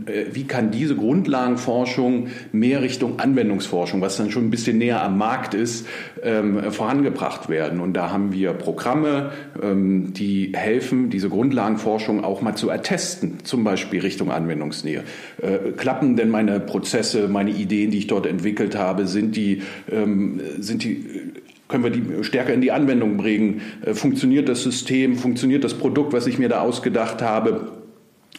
äh, 0.07 0.25
wie 0.33 0.45
kann 0.45 0.71
diese 0.71 0.97
Grundlagenforschung 0.97 2.29
mehr 2.53 2.81
Richtung 2.81 3.19
Anwendungsforschung, 3.19 4.01
was 4.01 4.17
dann 4.17 4.31
schon 4.31 4.47
ein 4.47 4.51
bisschen 4.51 4.79
näher 4.79 5.03
am 5.03 5.19
Markt 5.19 5.53
ist, 5.53 5.87
ähm, 6.23 6.73
vorangebracht 6.73 7.51
werden. 7.51 7.81
Und 7.81 7.93
da 7.93 8.11
haben 8.11 8.33
wir 8.33 8.55
Programme, 8.55 9.33
ähm, 9.63 10.15
die 10.15 10.53
helfen, 10.55 11.11
diese 11.11 11.29
Grundlagenforschung 11.29 12.25
auch 12.25 12.41
mal 12.41 12.55
zu 12.55 12.71
ertesten, 12.71 13.45
zum 13.45 13.65
Beispiel 13.65 14.01
Richtung 14.01 14.31
Anwendungsnähe. 14.31 15.05
Äh, 15.43 15.73
klappen 15.77 16.17
denn 16.17 16.31
meine 16.31 16.59
Prozesse 16.59 16.86
Prozesse, 16.87 17.27
meine 17.27 17.51
Ideen, 17.51 17.90
die 17.90 17.99
ich 17.99 18.07
dort 18.07 18.27
entwickelt 18.27 18.77
habe, 18.77 19.09
sind 19.09 19.35
die, 19.35 19.62
ähm, 19.90 20.40
sind 20.61 20.85
die 20.85 21.05
können 21.66 21.83
wir 21.83 21.90
die 21.90 22.22
stärker 22.22 22.55
in 22.55 22.61
die 22.61 22.70
Anwendung 22.70 23.16
bringen? 23.16 23.61
Äh, 23.85 23.94
funktioniert 23.94 24.49
das 24.49 24.62
System? 24.62 25.16
Funktioniert 25.16 25.64
das 25.64 25.75
Produkt, 25.75 26.12
was 26.12 26.29
ich 26.29 26.38
mir 26.38 26.49
da 26.49 26.61
ausgedacht 26.61 27.22
habe? 27.22 27.72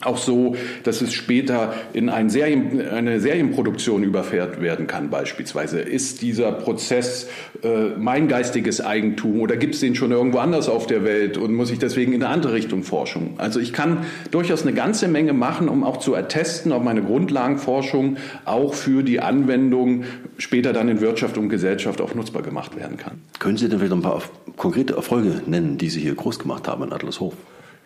Auch 0.01 0.17
so, 0.17 0.55
dass 0.83 1.01
es 1.01 1.13
später 1.13 1.73
in 1.93 2.09
ein 2.09 2.29
Serien, 2.29 2.87
eine 2.87 3.19
Serienproduktion 3.19 4.03
überfährt 4.03 4.61
werden 4.61 4.85
kann 4.85 5.09
beispielsweise. 5.09 5.79
Ist 5.79 6.21
dieser 6.21 6.51
Prozess 6.51 7.27
äh, 7.63 7.89
mein 7.97 8.27
geistiges 8.27 8.79
Eigentum 8.79 9.41
oder 9.41 9.57
gibt 9.57 9.73
es 9.73 9.81
den 9.81 9.95
schon 9.95 10.11
irgendwo 10.11 10.37
anders 10.37 10.69
auf 10.69 10.85
der 10.85 11.03
Welt 11.03 11.37
und 11.37 11.53
muss 11.53 11.71
ich 11.71 11.79
deswegen 11.79 12.13
in 12.13 12.23
eine 12.23 12.31
andere 12.31 12.53
Richtung 12.53 12.83
forschen? 12.83 13.31
Also 13.37 13.59
ich 13.59 13.73
kann 13.73 14.05
durchaus 14.29 14.61
eine 14.61 14.73
ganze 14.73 15.07
Menge 15.07 15.33
machen, 15.33 15.67
um 15.67 15.83
auch 15.83 15.97
zu 15.97 16.13
ertesten, 16.13 16.71
ob 16.71 16.83
meine 16.83 17.01
Grundlagenforschung 17.01 18.17
auch 18.45 18.75
für 18.75 19.03
die 19.03 19.19
Anwendung 19.19 20.03
später 20.37 20.73
dann 20.73 20.89
in 20.89 21.01
Wirtschaft 21.01 21.37
und 21.37 21.49
Gesellschaft 21.49 22.01
auch 22.01 22.13
nutzbar 22.13 22.43
gemacht 22.43 22.75
werden 22.75 22.97
kann. 22.97 23.21
Können 23.39 23.57
Sie 23.57 23.67
denn 23.67 23.79
vielleicht 23.79 23.93
ein 23.93 24.01
paar 24.01 24.21
konkrete 24.57 24.93
Erfolge 24.93 25.41
nennen, 25.47 25.79
die 25.79 25.89
Sie 25.89 26.01
hier 26.01 26.13
groß 26.13 26.37
gemacht 26.37 26.67
haben 26.67 26.83
in 26.83 26.93
Adlershof? 26.93 27.33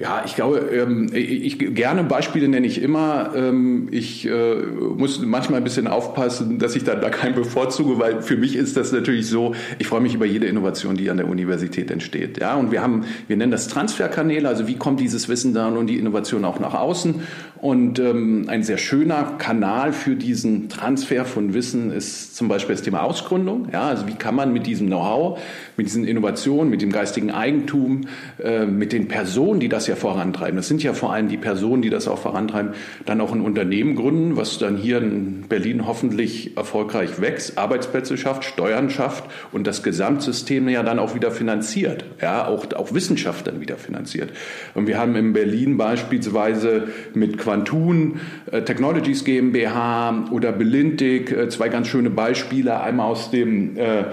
Ja, 0.02 0.24
ich 0.26 0.34
glaube, 0.34 0.58
ähm, 0.74 1.10
ich, 1.14 1.60
gerne 1.60 2.04
Beispiele 2.04 2.48
nenne 2.48 2.66
ich 2.66 2.82
immer. 2.82 3.34
Ähm, 3.36 3.88
ich 3.92 4.28
äh, 4.28 4.56
muss 4.98 5.22
manchmal 5.22 5.60
ein 5.60 5.64
bisschen 5.64 5.86
aufpassen, 5.86 6.58
dass 6.58 6.76
ich 6.76 6.84
dann 6.84 7.02
da 7.02 7.12
keinen 7.12 7.36
bevorzuge, 7.36 8.00
weil 8.00 8.24
für 8.24 8.36
mich 8.36 8.56
ist 8.56 8.76
das 8.78 8.92
natürlich 8.92 9.28
so. 9.28 9.54
Ich 9.78 9.86
freue 9.86 10.02
mich 10.02 10.16
über 10.16 10.26
jede 10.26 10.48
Innovation, 10.48 10.96
die 10.96 11.12
an 11.12 11.18
der 11.18 11.28
Universität 11.28 11.92
entsteht. 11.92 12.40
Ja, 12.40 12.56
und 12.56 12.72
wir 12.72 12.82
haben, 12.82 13.06
wir 13.28 13.38
nennen 13.38 13.52
das 13.52 13.68
Transferkanäle. 13.68 14.48
Also 14.48 14.68
wie 14.68 14.76
kommt 14.76 15.00
dieses 15.00 15.30
Wissen 15.30 15.54
dann 15.54 15.78
und 15.78 15.86
die 15.86 16.00
Innovation 16.00 16.46
auch 16.46 16.60
nach 16.60 16.74
außen? 16.74 17.22
Und 17.62 18.00
ähm, 18.00 18.45
ein 18.47 18.63
sehr 18.63 18.80
schöner 18.80 19.36
Kanal 19.38 19.93
für 19.93 20.15
diesen 20.15 20.67
Transfer 20.67 21.26
von 21.26 21.54
Wissen 21.54 21.91
ist 21.91 22.36
zum 22.36 22.47
Beispiel 22.47 22.74
das 22.74 22.82
Thema 22.82 23.04
Ausgründung. 23.04 23.67
Ja, 23.71 23.84
also 23.84 24.08
wie 24.08 24.15
kann 24.15 24.34
man 24.34 24.52
mit 24.52 24.65
diesem 24.65 24.88
Know-how, 24.88 25.39
mit 25.78 25.86
diesen 25.86 26.04
Innovationen, 26.04 26.71
mit 26.71 26.82
dem 26.82 26.91
geistigen 26.91 27.30
Eigentum, 27.30 28.08
äh, 28.43 28.65
mit 28.65 28.93
den 28.93 29.08
Personen, 29.08 29.60
die 29.60 29.69
das 29.69 29.86
ja 29.86 29.95
vorantreiben, 29.95 30.56
das 30.56 30.67
sind 30.67 30.82
ja 30.82 30.93
vor 30.93 31.13
allem 31.13 31.28
die 31.28 31.38
Personen, 31.38 31.84
die 31.84 31.91
das 31.91 32.08
auch 32.08 32.17
vorantreiben, 32.17 32.71
dann 33.06 33.21
auch 33.21 33.32
ein 33.32 33.41
Unternehmen 33.41 33.95
gründen, 33.95 34.38
was 34.38 34.58
dann 34.58 34.76
hier 34.76 34.97
in 34.97 35.43
Berlin 35.47 35.86
hoffentlich 35.86 36.58
erfolgreich 36.58 37.21
wächst, 37.21 37.60
Arbeitsplätze 37.60 38.17
schafft, 38.17 38.43
Steuern 38.43 38.89
schafft 38.89 39.26
und 39.52 39.67
das 39.67 39.84
Gesamtsystem 39.84 40.67
ja 40.67 40.82
dann 40.82 40.97
auch 40.97 41.13
wieder 41.13 41.30
finanziert, 41.30 42.06
ja, 42.19 42.47
auch, 42.47 42.65
auch 42.74 42.91
Wissenschaft 42.95 43.45
dann 43.45 43.62
wieder 43.62 43.78
finanziert. 43.78 44.32
Und 44.74 44.88
wir 44.88 44.97
haben 44.97 45.15
in 45.15 45.34
Berlin 45.34 45.78
beispielsweise 45.78 46.88
mit 47.13 47.38
Quantun 47.52 48.22
äh, 48.50 48.62
Technologies 48.62 49.26
GmbH 49.26 50.26
oder 50.32 50.54
Belintic, 50.54 51.32
äh, 51.32 51.50
zwei 51.50 51.68
ganz 51.68 51.88
schöne 51.88 52.10
Beispiele, 52.10 52.80
einmal 52.80 53.12
aus 53.12 53.30
dem 53.30 53.78
äh, 53.78 54.06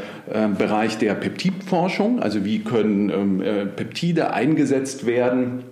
Bereich 0.59 0.99
der 0.99 1.15
Peptidforschung, 1.15 2.21
also 2.21 2.45
wie 2.45 2.59
können 2.59 3.11
ähm, 3.11 3.43
Peptide 3.77 4.33
eingesetzt 4.33 5.07
werden, 5.07 5.63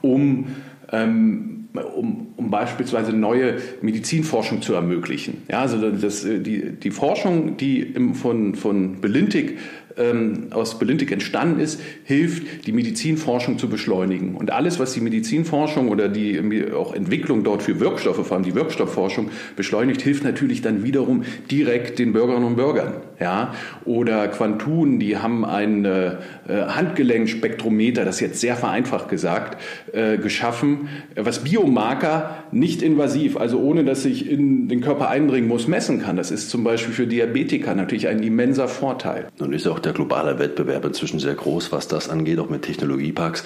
um 0.00 0.46
ähm, 0.90 1.52
um, 1.94 2.28
um 2.36 2.50
beispielsweise 2.50 3.12
neue 3.12 3.56
Medizinforschung 3.82 4.62
zu 4.62 4.72
ermöglichen. 4.72 5.42
Ja, 5.50 5.60
also 5.60 5.90
das, 5.90 6.22
die, 6.22 6.70
die 6.70 6.90
Forschung, 6.90 7.58
die 7.58 7.82
im, 7.82 8.14
von, 8.14 8.54
von 8.54 9.00
Belintic 9.02 9.58
ähm, 9.96 10.48
aus 10.50 10.78
Belintik 10.78 11.12
entstanden 11.12 11.60
ist, 11.60 11.80
hilft, 12.04 12.66
die 12.66 12.72
Medizinforschung 12.72 13.58
zu 13.58 13.68
beschleunigen. 13.68 14.34
Und 14.34 14.52
alles, 14.52 14.78
was 14.78 14.92
die 14.92 15.00
Medizinforschung 15.00 15.88
oder 15.88 16.08
die 16.08 16.40
auch 16.72 16.94
Entwicklung 16.94 17.44
dort 17.44 17.62
für 17.62 17.80
Wirkstoffe, 17.80 18.26
vor 18.26 18.36
allem 18.36 18.44
die 18.44 18.54
Wirkstoffforschung 18.54 19.30
beschleunigt, 19.56 20.02
hilft 20.02 20.24
natürlich 20.24 20.62
dann 20.62 20.82
wiederum 20.82 21.24
direkt 21.50 21.98
den 21.98 22.12
Bürgerinnen 22.12 22.46
und 22.46 22.56
Bürgern. 22.56 22.94
Ja? 23.20 23.54
Oder 23.84 24.28
Quantun, 24.28 24.98
die 24.98 25.16
haben 25.16 25.44
ein 25.44 25.84
äh, 25.84 26.16
Handgelenkspektrometer, 26.48 28.04
das 28.04 28.16
ist 28.16 28.20
jetzt 28.20 28.40
sehr 28.40 28.56
vereinfacht 28.56 29.08
gesagt, 29.08 29.60
äh, 29.92 30.18
geschaffen, 30.18 30.88
was 31.14 31.44
Biomarker 31.44 32.44
nicht 32.52 32.82
invasiv, 32.82 33.36
also 33.36 33.60
ohne 33.60 33.84
dass 33.84 34.04
ich 34.04 34.30
in 34.30 34.68
den 34.68 34.80
Körper 34.80 35.08
eindringen 35.08 35.48
muss, 35.48 35.66
messen 35.66 36.02
kann. 36.02 36.16
Das 36.16 36.30
ist 36.30 36.50
zum 36.50 36.64
Beispiel 36.64 36.94
für 36.94 37.06
Diabetiker 37.06 37.74
natürlich 37.74 38.08
ein 38.08 38.22
immenser 38.22 38.68
Vorteil. 38.68 39.28
Nun 39.38 39.52
ist 39.52 39.66
auch 39.66 39.78
der 39.78 39.92
globale 39.92 40.38
Wettbewerb 40.38 40.84
inzwischen 40.84 41.18
sehr 41.18 41.34
groß, 41.34 41.72
was 41.72 41.88
das 41.88 42.08
angeht, 42.08 42.38
auch 42.38 42.50
mit 42.50 42.62
Technologieparks. 42.62 43.44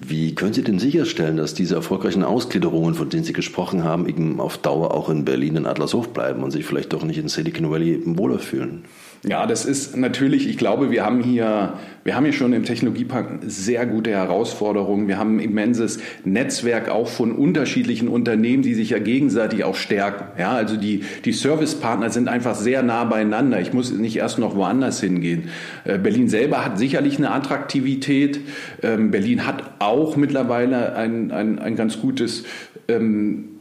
Wie 0.00 0.34
können 0.34 0.52
Sie 0.52 0.64
denn 0.64 0.78
sicherstellen, 0.78 1.36
dass 1.36 1.54
diese 1.54 1.76
erfolgreichen 1.76 2.24
Ausgliederungen, 2.24 2.94
von 2.94 3.08
denen 3.08 3.24
Sie 3.24 3.32
gesprochen 3.32 3.84
haben, 3.84 4.08
eben 4.08 4.40
auf 4.40 4.58
Dauer 4.58 4.92
auch 4.92 5.08
in 5.08 5.24
Berlin 5.24 5.56
in 5.56 5.66
Adlershof 5.66 6.12
bleiben 6.12 6.42
und 6.42 6.50
sich 6.50 6.64
vielleicht 6.64 6.92
doch 6.92 7.04
nicht 7.04 7.18
in 7.18 7.28
Silicon 7.28 7.70
Valley 7.70 8.02
wohler 8.04 8.38
fühlen? 8.38 8.84
Ja, 9.26 9.46
das 9.46 9.64
ist 9.64 9.96
natürlich, 9.96 10.46
ich 10.48 10.58
glaube, 10.58 10.90
wir 10.90 11.02
haben 11.02 11.22
hier, 11.22 11.78
wir 12.04 12.14
haben 12.14 12.24
hier 12.24 12.34
schon 12.34 12.52
im 12.52 12.64
Technologiepark 12.64 13.38
sehr 13.46 13.86
gute 13.86 14.10
Herausforderungen. 14.10 15.08
Wir 15.08 15.16
haben 15.16 15.36
ein 15.36 15.40
immenses 15.40 15.98
Netzwerk 16.24 16.90
auch 16.90 17.08
von 17.08 17.32
unterschiedlichen 17.32 18.08
Unternehmen, 18.08 18.62
die 18.62 18.74
sich 18.74 18.90
ja 18.90 18.98
gegenseitig 18.98 19.64
auch 19.64 19.76
stärken. 19.76 20.38
Ja, 20.38 20.52
also 20.52 20.76
die, 20.76 21.04
die 21.24 21.32
Servicepartner 21.32 22.10
sind 22.10 22.28
einfach 22.28 22.54
sehr 22.54 22.82
nah 22.82 23.04
beieinander. 23.04 23.62
Ich 23.62 23.72
muss 23.72 23.92
nicht 23.92 24.16
erst 24.16 24.38
noch 24.38 24.56
woanders 24.56 25.00
hingehen. 25.00 25.48
Äh, 25.84 25.96
Berlin 25.96 26.28
selber 26.28 26.62
hat 26.62 26.78
sicherlich 26.78 27.16
eine 27.16 27.30
Attraktivität. 27.30 28.40
Ähm, 28.82 29.10
Berlin 29.10 29.46
hat 29.46 29.62
auch 29.78 30.16
mittlerweile 30.16 30.96
ein, 30.96 31.30
ein, 31.30 31.58
ein 31.58 31.76
ganz 31.76 31.98
gutes 31.98 32.44
ähm, 32.88 33.53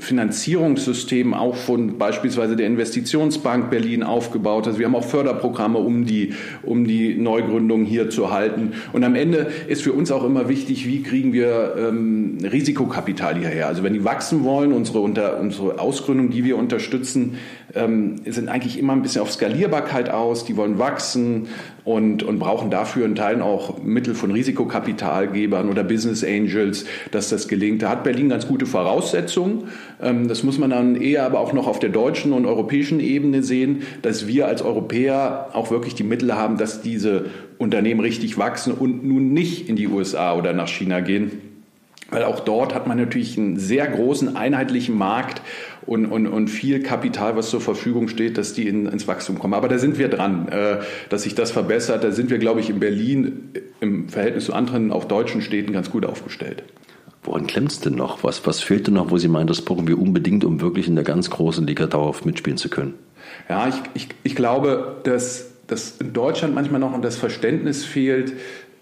Finanzierungssystem 0.00 1.34
auch 1.34 1.56
von 1.56 1.98
beispielsweise 1.98 2.56
der 2.56 2.66
Investitionsbank 2.66 3.70
Berlin 3.70 4.02
aufgebaut. 4.02 4.66
Also 4.66 4.78
wir 4.78 4.86
haben 4.86 4.94
auch 4.94 5.04
Förderprogramme, 5.04 5.78
um 5.78 6.06
die, 6.06 6.34
um 6.62 6.86
die 6.86 7.14
Neugründung 7.14 7.84
hier 7.84 8.10
zu 8.10 8.30
halten. 8.30 8.72
Und 8.92 9.04
am 9.04 9.14
Ende 9.14 9.50
ist 9.68 9.82
für 9.82 9.92
uns 9.92 10.10
auch 10.10 10.24
immer 10.24 10.48
wichtig, 10.48 10.86
wie 10.86 11.02
kriegen 11.02 11.32
wir 11.32 11.74
ähm, 11.78 12.38
Risikokapital 12.42 13.36
hierher. 13.36 13.66
Also 13.66 13.82
wenn 13.82 13.92
die 13.92 14.04
wachsen 14.04 14.44
wollen, 14.44 14.72
unsere, 14.72 15.00
unter, 15.00 15.40
unsere 15.40 15.78
Ausgründung, 15.78 16.30
die 16.30 16.44
wir 16.44 16.56
unterstützen, 16.56 17.36
ähm, 17.74 18.16
sind 18.26 18.48
eigentlich 18.48 18.78
immer 18.78 18.92
ein 18.94 19.02
bisschen 19.02 19.22
auf 19.22 19.30
Skalierbarkeit 19.30 20.10
aus. 20.10 20.44
Die 20.44 20.56
wollen 20.56 20.78
wachsen 20.78 21.48
und, 21.84 22.22
und 22.22 22.38
brauchen 22.38 22.70
dafür 22.70 23.06
in 23.06 23.14
Teilen 23.14 23.42
auch 23.42 23.82
Mittel 23.82 24.14
von 24.14 24.30
Risikokapitalgebern 24.30 25.68
oder 25.68 25.84
Business 25.84 26.24
Angels, 26.24 26.84
dass 27.10 27.28
das 27.28 27.48
gelingt. 27.48 27.82
Da 27.82 27.90
hat 27.90 28.04
Berlin 28.04 28.28
ganz 28.28 28.46
gute 28.46 28.66
Voraussetzungen. 28.66 29.68
Ähm, 30.00 30.28
das 30.28 30.42
muss 30.42 30.58
man 30.58 30.70
dann 30.70 30.96
eher 30.96 31.24
aber 31.24 31.40
auch 31.40 31.52
noch 31.52 31.66
auf 31.66 31.78
der 31.78 31.90
deutschen 31.90 32.32
und 32.32 32.46
europäischen 32.46 33.00
Ebene 33.00 33.42
sehen, 33.42 33.82
dass 34.02 34.26
wir 34.26 34.46
als 34.46 34.62
Europäer 34.62 35.50
auch 35.52 35.70
wirklich 35.70 35.94
die 35.94 36.04
Mittel 36.04 36.34
haben, 36.34 36.56
dass 36.56 36.82
diese 36.82 37.26
Unternehmen 37.58 38.00
richtig 38.00 38.38
wachsen 38.38 38.72
und 38.72 39.04
nun 39.04 39.32
nicht 39.32 39.68
in 39.68 39.76
die 39.76 39.88
USA 39.88 40.34
oder 40.34 40.52
nach 40.52 40.68
China 40.68 41.00
gehen. 41.00 41.49
Weil 42.10 42.24
auch 42.24 42.40
dort 42.40 42.74
hat 42.74 42.86
man 42.86 42.98
natürlich 42.98 43.38
einen 43.38 43.56
sehr 43.56 43.86
großen 43.86 44.36
einheitlichen 44.36 44.96
Markt 44.96 45.42
und, 45.86 46.06
und, 46.06 46.26
und 46.26 46.48
viel 46.48 46.82
Kapital, 46.82 47.36
was 47.36 47.50
zur 47.50 47.60
Verfügung 47.60 48.08
steht, 48.08 48.36
dass 48.36 48.52
die 48.52 48.66
in, 48.66 48.86
ins 48.86 49.06
Wachstum 49.06 49.38
kommen. 49.38 49.54
Aber 49.54 49.68
da 49.68 49.78
sind 49.78 49.98
wir 49.98 50.08
dran, 50.08 50.48
äh, 50.48 50.78
dass 51.08 51.22
sich 51.22 51.34
das 51.34 51.50
verbessert. 51.52 52.02
Da 52.02 52.10
sind 52.10 52.30
wir, 52.30 52.38
glaube 52.38 52.60
ich, 52.60 52.70
in 52.70 52.80
Berlin 52.80 53.50
im 53.80 54.08
Verhältnis 54.08 54.46
zu 54.46 54.52
anderen, 54.52 54.92
auch 54.92 55.04
deutschen 55.04 55.40
Städten, 55.40 55.72
ganz 55.72 55.90
gut 55.90 56.04
aufgestellt. 56.04 56.64
Woran 57.22 57.46
klemmt 57.46 57.70
es 57.70 57.80
denn 57.80 57.94
noch? 57.94 58.24
Was, 58.24 58.46
was 58.46 58.60
fehlt 58.60 58.86
denn 58.86 58.94
noch, 58.94 59.10
wo 59.10 59.18
Sie 59.18 59.28
meinen, 59.28 59.46
das 59.46 59.62
brauchen 59.62 59.86
wir 59.86 59.98
unbedingt, 59.98 60.44
um 60.44 60.60
wirklich 60.60 60.88
in 60.88 60.94
der 60.94 61.04
ganz 61.04 61.28
großen 61.28 61.66
Liga 61.66 61.86
dauerhaft 61.86 62.24
mitspielen 62.24 62.56
zu 62.56 62.70
können? 62.70 62.94
Ja, 63.48 63.68
ich, 63.68 63.74
ich, 63.94 64.08
ich 64.22 64.34
glaube, 64.34 64.96
dass, 65.04 65.50
dass 65.66 65.96
in 66.00 66.12
Deutschland 66.12 66.54
manchmal 66.54 66.80
noch 66.80 66.98
das 67.00 67.16
Verständnis 67.16 67.84
fehlt, 67.84 68.32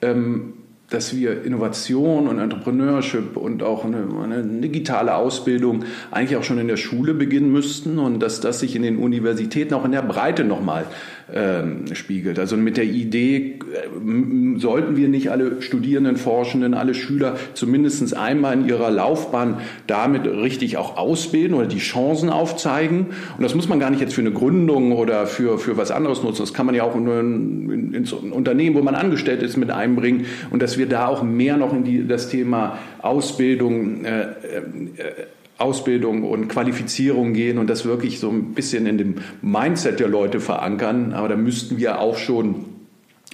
ähm, 0.03 0.55
dass 0.91 1.15
wir 1.15 1.45
Innovation 1.45 2.29
und 2.29 2.39
Entrepreneurship 2.39 3.37
und 3.37 3.63
auch 3.63 3.85
eine, 3.85 4.07
eine, 4.23 4.43
digitale 4.43 5.15
Ausbildung 5.15 5.85
eigentlich 6.11 6.39
auch 6.39 6.45
schon 6.45 6.59
in 6.59 6.69
der 6.69 6.79
Schule 6.79 7.13
beginnen 7.13 7.53
müssten 7.53 7.99
und 7.99 8.21
dass 8.21 8.41
das 8.41 8.61
sich 8.61 8.75
in 8.75 8.83
den 8.83 8.97
Universitäten 8.97 9.75
auch 9.75 9.85
in 9.85 9.93
der 9.93 10.03
Breite 10.03 10.45
nochmal 10.45 10.87
ähm, 11.33 11.85
spiegelt. 11.93 12.39
Also 12.39 12.57
mit 12.57 12.77
der 12.77 12.85
Idee, 12.85 13.59
äh, 13.75 14.59
sollten 14.59 14.97
wir 14.97 15.09
nicht 15.09 15.31
alle 15.31 15.61
Studierenden, 15.61 16.17
Forschenden, 16.17 16.75
alle 16.75 16.95
Schüler 16.95 17.37
zumindest 17.55 18.17
einmal 18.17 18.55
in 18.55 18.67
ihrer 18.67 18.91
Laufbahn 18.91 19.59
damit 19.87 20.27
richtig 20.27 20.77
auch 20.77 20.97
ausbilden 20.97 21.55
oder 21.55 21.67
die 21.67 21.79
Chancen 21.79 22.31
aufzeigen. 22.31 23.07
Und 23.37 23.43
das 23.43 23.55
muss 23.55 23.69
man 23.69 23.79
gar 23.79 23.91
nicht 23.91 24.01
jetzt 24.01 24.15
für 24.15 24.21
eine 24.21 24.33
Gründung 24.33 24.93
oder 24.93 25.27
für, 25.27 25.59
für 25.59 25.77
was 25.77 25.91
anderes 25.91 26.23
nutzen. 26.23 26.43
Das 26.43 26.55
kann 26.55 26.67
man 26.67 26.75
ja 26.75 26.85
auch 26.85 26.97
in, 26.97 27.71
in, 27.71 27.95
in 27.95 28.05
so 28.05 28.19
ein 28.21 28.33
Unternehmen, 28.33 28.77
wo 28.77 28.83
man 28.83 28.95
angestellt 28.95 29.43
ist, 29.43 29.57
mit 29.57 29.71
einbringen. 29.71 30.27
Und 30.51 30.63
dass 30.63 30.79
wir 30.79 30.87
da 30.87 31.09
auch 31.09 31.23
mehr 31.23 31.57
noch 31.57 31.73
in 31.75 31.85
die, 31.85 32.07
das 32.07 32.29
Thema 32.29 32.79
Ausbildung 33.01 34.05
äh, 34.05 34.23
äh, 34.23 34.33
Ausbildung 35.59 36.23
und 36.23 36.49
Qualifizierung 36.49 37.33
gehen 37.33 37.59
und 37.59 37.69
das 37.69 37.85
wirklich 37.85 38.21
so 38.21 38.31
ein 38.31 38.55
bisschen 38.55 38.87
in 38.87 38.97
dem 38.97 39.15
Mindset 39.43 40.01
der 40.01 40.09
Leute 40.09 40.41
verankern. 40.41 41.13
Aber 41.13 41.29
da 41.29 41.37
müssten 41.37 41.79
wir 41.79 42.01
auch 42.01 42.17
schon 42.17 42.65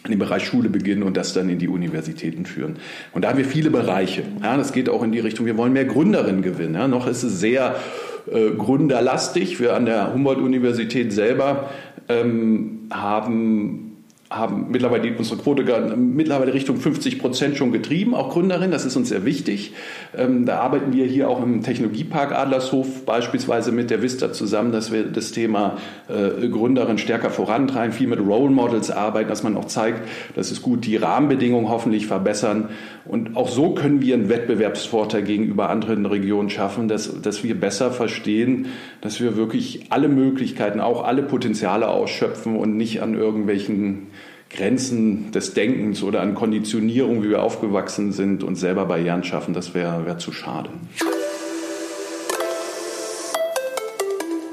in 0.05 0.11
dem 0.11 0.19
Bereich 0.19 0.45
Schule 0.45 0.69
beginnen 0.69 1.03
und 1.03 1.17
das 1.17 1.33
dann 1.33 1.49
in 1.49 1.59
die 1.59 1.69
Universitäten 1.69 2.47
führen. 2.47 2.77
Und 3.13 3.23
da 3.23 3.31
haben 3.31 3.39
wir 3.39 3.45
viele 3.45 3.71
Bereiche. 3.71 4.23
Ja, 4.43 4.57
das 4.57 4.73
geht 4.73 4.89
auch 4.89 5.03
in 5.03 5.13
die 5.13 5.21
Richtung, 5.21 5.47
wir 5.47 5.57
wollen 5.57 5.73
mehr 5.73 5.87
Gründerinnen 5.87 6.43
gewinnen. 6.43 6.75
Ja, 6.75 6.89
noch 6.89 7.07
ist 7.07 7.23
es 7.23 7.41
sehr 7.41 7.77
äh, 8.31 8.51
gründerlastig. 8.51 9.61
Wir 9.61 9.75
an 9.75 9.87
der 9.87 10.13
Humboldt-Universität 10.13 11.13
selber 11.13 11.71
ähm, 12.09 12.89
haben 12.91 13.84
haben 14.37 14.67
mittlerweile 14.71 15.17
unsere 15.17 15.41
Quote 15.41 15.65
mittlerweile 15.97 16.55
Richtung 16.55 16.77
50 16.77 17.19
Prozent 17.19 17.57
schon 17.57 17.73
getrieben, 17.73 18.15
auch 18.15 18.31
Gründerinnen, 18.31 18.71
das 18.71 18.85
ist 18.85 18.97
uns 18.97 19.09
sehr 19.09 19.25
wichtig. 19.25 19.73
Ähm, 20.17 20.47
da 20.47 20.61
arbeiten 20.61 20.93
wir 20.93 21.07
hier 21.07 21.29
auch 21.29 21.43
im 21.43 21.63
Technologiepark 21.63 22.33
Adlershof 22.33 23.05
beispielsweise 23.05 23.73
mit 23.73 23.91
der 23.91 24.03
Vista 24.03 24.33
zusammen, 24.33 24.73
dass 24.73 24.93
wir 24.93 25.05
das 25.05 25.33
Thema 25.33 25.79
äh, 26.09 26.49
Gründerin 26.49 26.99
stärker 26.99 27.31
vorantreiben, 27.31 27.93
viel 27.93 28.09
mit 28.09 28.21
Role 28.21 28.51
Models 28.51 28.91
arbeiten, 28.91 29.29
dass 29.29 29.43
man 29.43 29.57
auch 29.57 29.67
zeigt, 29.67 30.09
dass 30.35 30.51
es 30.51 30.63
gut 30.63 30.85
die 30.85 30.97
Rahmenbedingungen 30.97 31.69
hoffentlich 31.69 32.07
verbessern. 32.07 32.71
Und 33.07 33.37
auch 33.37 33.49
so 33.49 33.75
können 33.75 34.01
wir 34.01 34.15
einen 34.15 34.31
Wettbewerbsvorteil 34.31 35.23
gegenüber 35.23 35.69
anderen 35.69 36.07
Regionen 36.07 36.49
schaffen, 36.49 36.89
dass, 36.89 37.21
dass 37.21 37.45
wir 37.45 37.59
besser 37.59 37.91
verstehen, 37.91 38.67
dass 39.03 39.21
wir 39.21 39.37
wirklich 39.37 39.87
alle 39.91 40.09
Möglichkeiten, 40.09 40.81
auch 40.81 41.05
alle 41.05 41.23
Potenziale 41.23 41.89
ausschöpfen 41.89 42.57
und 42.57 42.77
nicht 42.77 43.03
an 43.03 43.15
irgendwelchen 43.15 44.07
Grenzen 44.49 45.33
des 45.33 45.53
Denkens 45.53 46.03
oder 46.03 46.21
an 46.21 46.35
Konditionierung, 46.35 47.23
wie 47.23 47.31
wir 47.31 47.43
aufgewachsen 47.43 48.13
sind 48.13 48.43
und 48.43 48.57
selber 48.57 48.87
Barrieren 48.87 49.25
schaffen, 49.25 49.53
das 49.53 49.75
wäre 49.75 50.07
wär 50.07 50.19
zu 50.19 50.33
schade. 50.33 50.71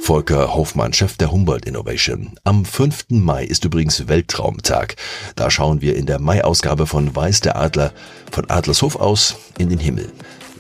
Volker 0.02 0.56
Hofmann, 0.56 0.94
Chef 0.94 1.16
der 1.18 1.32
Humboldt 1.32 1.68
Innovation. 1.68 2.32
Am 2.44 2.66
5. 2.66 3.06
Mai 3.10 3.46
ist 3.46 3.66
übrigens 3.66 4.08
Weltraumtag. 4.08 4.96
Da 5.36 5.52
schauen 5.52 5.82
wir 5.82 5.96
in 5.96 6.08
der 6.08 6.20
Mai-Ausgabe 6.20 6.88
von 6.88 7.16
Weiß 7.16 7.42
der 7.42 7.56
Adler 7.56 7.94
von 8.32 8.50
Adlershof 8.50 8.96
aus 8.96 9.36
in 9.60 9.70
den 9.70 9.78
Himmel. 9.78 10.12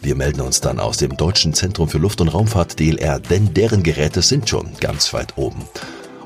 Wir 0.04 0.13
melden 0.13 0.41
uns 0.41 0.62
dann 0.62 0.80
aus 0.80 0.97
dem 0.97 1.17
Deutschen 1.17 1.56
Zentrum 1.56 1.89
für 1.89 1.97
Luft- 1.97 2.21
und 2.21 2.27
Raumfahrt 2.27 2.80
DLR, 2.80 3.19
denn 3.19 3.51
deren 3.56 3.82
Geräte 3.82 4.21
sind 4.21 4.47
schon 4.47 4.69
ganz 4.80 5.12
weit 5.12 5.36
oben. 5.38 5.63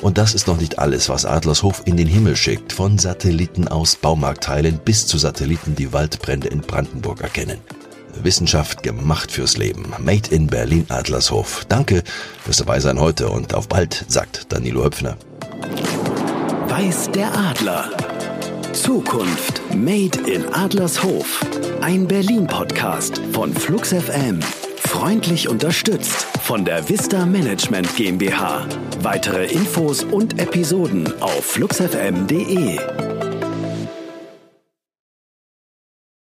Und 0.02 0.18
das 0.18 0.34
ist 0.34 0.46
noch 0.46 0.60
nicht 0.60 0.78
alles, 0.78 1.08
was 1.08 1.26
Adlershof 1.26 1.84
in 1.86 1.96
den 1.96 2.08
Himmel 2.08 2.36
schickt, 2.36 2.74
von 2.74 2.98
Satelliten 2.98 3.70
aus 3.70 3.96
Baumarktteilen 3.96 4.82
bis 4.84 5.08
zu 5.08 5.18
Satelliten, 5.18 5.74
die 5.74 5.94
Waldbrände 5.94 6.50
in 6.50 6.60
Brandenburg 6.60 7.22
erkennen. 7.22 7.60
Wissenschaft 8.24 8.84
gemacht 8.84 9.32
fürs 9.32 9.58
Leben. 9.58 9.94
Made 10.00 10.30
in 10.30 10.48
Berlin 10.48 10.86
Adlershof. 10.90 11.66
Danke 11.68 12.04
fürs 12.44 12.58
Dabeisein 12.58 13.00
heute 13.00 13.30
und 13.30 13.54
auf 13.54 13.68
bald, 13.68 14.06
sagt 14.08 14.52
Danilo 14.52 14.84
Höpfner. 14.84 15.18
Weiß 16.68 17.12
der 17.12 17.34
Adler. 17.38 17.90
Zukunft 18.74 19.62
Made 19.74 20.20
in 20.30 20.54
Adlershof. 20.54 21.40
Ein 21.82 22.08
Berlin-Podcast 22.08 23.22
von 23.32 23.54
Flux 23.54 23.94
FM. 23.94 24.40
Freundlich 24.78 25.48
unterstützt 25.50 26.28
von 26.44 26.66
der 26.66 26.88
Vista 26.88 27.26
Management 27.26 27.96
GmbH. 27.96 28.68
Weitere 29.02 29.46
Infos 29.46 30.04
und 30.04 30.40
Episoden 30.40 31.12
auf 31.22 31.46
fluxfm.de. 31.46 32.80